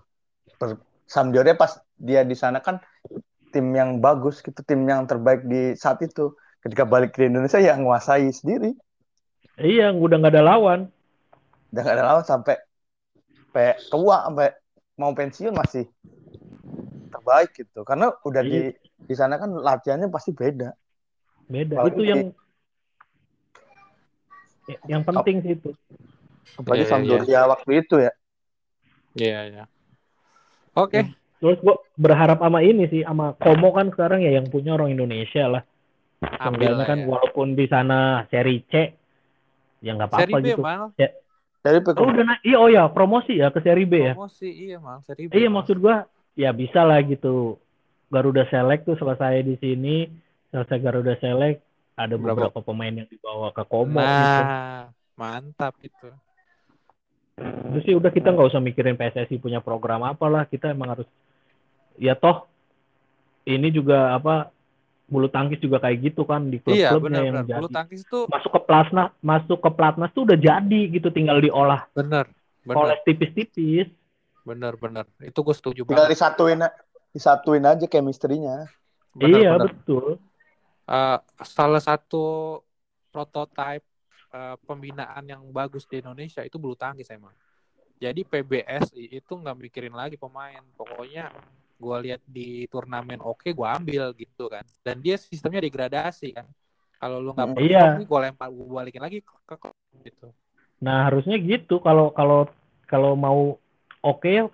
[0.59, 2.83] Per- Sampdoria pas dia di sana kan
[3.55, 6.35] tim yang bagus gitu, tim yang terbaik di saat itu.
[6.59, 8.75] Ketika balik ke Indonesia ya nguasai sendiri.
[9.61, 10.89] Iya udah nggak ada lawan
[11.73, 12.55] Udah gak ada lawan sampai
[13.49, 14.49] sampai tua sampai
[14.97, 15.89] mau pensiun masih
[17.09, 17.81] terbaik gitu.
[17.81, 20.69] Karena udah di di sana kan latihannya pasti beda.
[21.49, 22.21] beda Apalagi itu yang
[24.87, 25.73] yang penting sih itu
[26.55, 28.11] Apalagi Iya, iya, Sampdoria waktu itu ya.
[29.17, 29.63] Iya, iya.
[30.77, 31.01] Oke.
[31.43, 35.43] terus gua berharap sama ini sih sama Komo kan sekarang ya yang punya orang Indonesia
[35.51, 35.63] lah
[36.39, 37.05] Ambil kan ya.
[37.11, 39.02] walaupun di sana seri C
[39.83, 40.83] ya nggak Seri apa-apa B, gitu Mal.
[41.63, 45.03] Dari oh udah iya oh ya promosi ya ke seri B ya Promosi, iya, Mal.
[45.03, 45.35] Seri B.
[45.35, 45.59] iya Mal.
[45.59, 46.07] maksud gua
[46.39, 47.59] ya bisa lah gitu
[48.07, 50.07] Garuda Select tuh selesai di sini
[50.51, 51.59] selesai Garuda Select
[51.93, 52.49] ada Berapa?
[52.49, 54.41] beberapa pemain yang dibawa ke Komo gitu.
[54.41, 56.09] Nah, mantap itu.
[57.37, 61.09] Itu sih udah kita nggak usah mikirin PSSI punya program apalah, kita emang harus
[61.97, 62.45] ya toh
[63.45, 64.52] ini juga apa
[65.13, 67.61] bulu tangkis juga kayak gitu kan di Iya, klub-klubnya yang benar-benar.
[67.61, 71.37] Bulu jadi tangkis tuh masuk ke plasma masuk ke platnas tuh udah jadi gitu tinggal
[71.37, 72.25] diolah benar.
[72.65, 73.87] Benar, oles tipis-tipis
[74.41, 75.05] benar, benar.
[75.21, 76.17] Itu gue setuju tinggal banget.
[76.17, 76.59] disatuin
[77.13, 78.65] disatuin aja chemistry-nya.
[79.13, 79.69] Benar, iya benar.
[79.69, 80.17] betul
[80.83, 82.59] Eh, salah satu
[83.07, 83.87] prototipe
[84.35, 87.31] eh, pembinaan yang bagus di Indonesia itu bulu tangkis emang.
[88.03, 90.59] Jadi PBSI itu nggak mikirin lagi pemain.
[90.75, 91.31] Pokoknya
[91.77, 94.63] gue lihat di turnamen oke gue ambil gitu kan.
[94.81, 96.47] Dan dia sistemnya degradasi kan.
[97.03, 97.99] Kalau lu nggak perform iya.
[97.99, 99.55] gue lempar gue balikin lagi ke,
[100.07, 100.31] gitu.
[100.79, 102.47] nah harusnya gitu kalau kalau
[102.87, 103.59] kalau mau
[103.99, 104.51] oke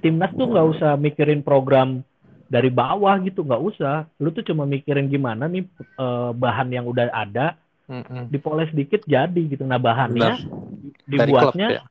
[0.00, 2.00] timnas tuh nggak usah mikirin program
[2.48, 7.12] dari bawah gitu nggak usah lu tuh cuma mikirin gimana nih eh, bahan yang udah
[7.12, 7.60] ada
[7.92, 8.32] Mm-mm.
[8.32, 10.64] dipoles dikit jadi gitu nah bahannya Benar.
[11.06, 11.82] Dari klub dibuatnya ya.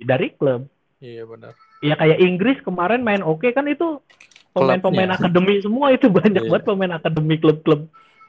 [0.00, 0.62] dari klub
[1.04, 1.52] Iya benar.
[1.84, 4.00] Ya kayak Inggris kemarin main oke kan itu
[4.50, 6.48] pemain-pemain akademi semua itu banyak Iya.
[6.48, 7.84] banget pemain akademi klub-klub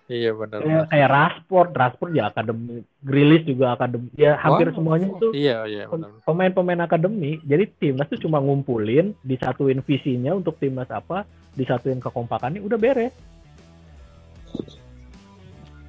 [0.06, 0.62] Iya benar.
[0.62, 4.76] kayak, kayak Rashford Rashford ya akademi Grilis juga akademi ya hampir Wow.
[4.76, 6.22] semuanya itu Iya iya benar.
[6.22, 12.76] pemain-pemain akademi jadi timnas tuh cuma ngumpulin disatuin visinya untuk timnas apa disatuin kekompakannya udah
[12.76, 13.16] beres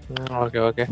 [0.07, 0.85] Hmm, Oke oke.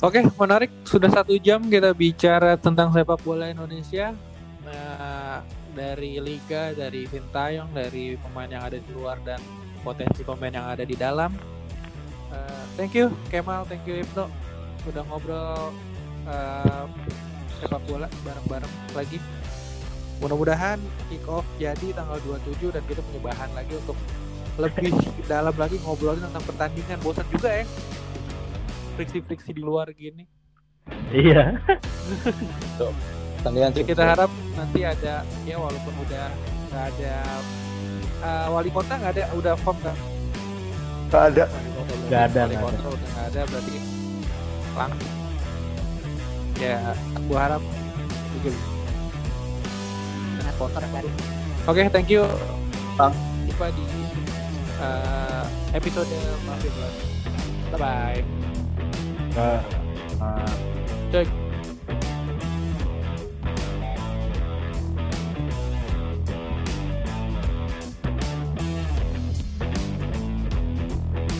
[0.00, 4.12] Oke menarik sudah satu jam kita bicara tentang sepak bola Indonesia.
[4.60, 5.40] Nah,
[5.72, 9.40] dari liga, dari sintayong, dari pemain yang ada di luar dan
[9.80, 11.32] potensi pemain yang ada di dalam.
[12.30, 14.24] Eh, thank you Kemal, thank you Ibnu
[14.80, 15.72] sudah ngobrol
[16.24, 16.84] eh,
[17.58, 19.18] sepak bola bareng-bareng lagi.
[20.20, 20.76] mudah-mudahan
[21.08, 23.96] kick off jadi tanggal 27 dan kita punya bahan lagi untuk
[24.60, 24.92] lebih
[25.32, 27.64] dalam lagi ngobrolin tentang pertandingan bosan juga ya
[28.94, 30.28] friksi-friksi di luar gini
[31.08, 31.56] Iya.
[33.40, 36.26] Pertandingan Jadi kita harap nanti ada ya walaupun udah
[36.70, 37.14] nggak ada
[38.20, 39.96] uh, wali kota nggak ada udah form kan
[41.10, 41.44] Nggak ada.
[42.06, 43.72] Nggak ada, wali nggak kota udah nggak ada berarti
[44.76, 45.12] langsung
[46.60, 46.76] ya
[47.26, 47.62] gua harap
[50.36, 51.10] Dengan kotor dari
[51.68, 52.24] Oke, thank you.
[52.96, 53.12] Bang.
[53.44, 53.84] Jumpa di
[54.80, 55.44] uh,
[55.76, 56.08] episode
[56.48, 56.88] Mafia.
[57.68, 58.20] Bye bye.
[59.36, 59.60] Nah,
[60.20, 60.52] Ah.
[61.08, 61.28] Cek.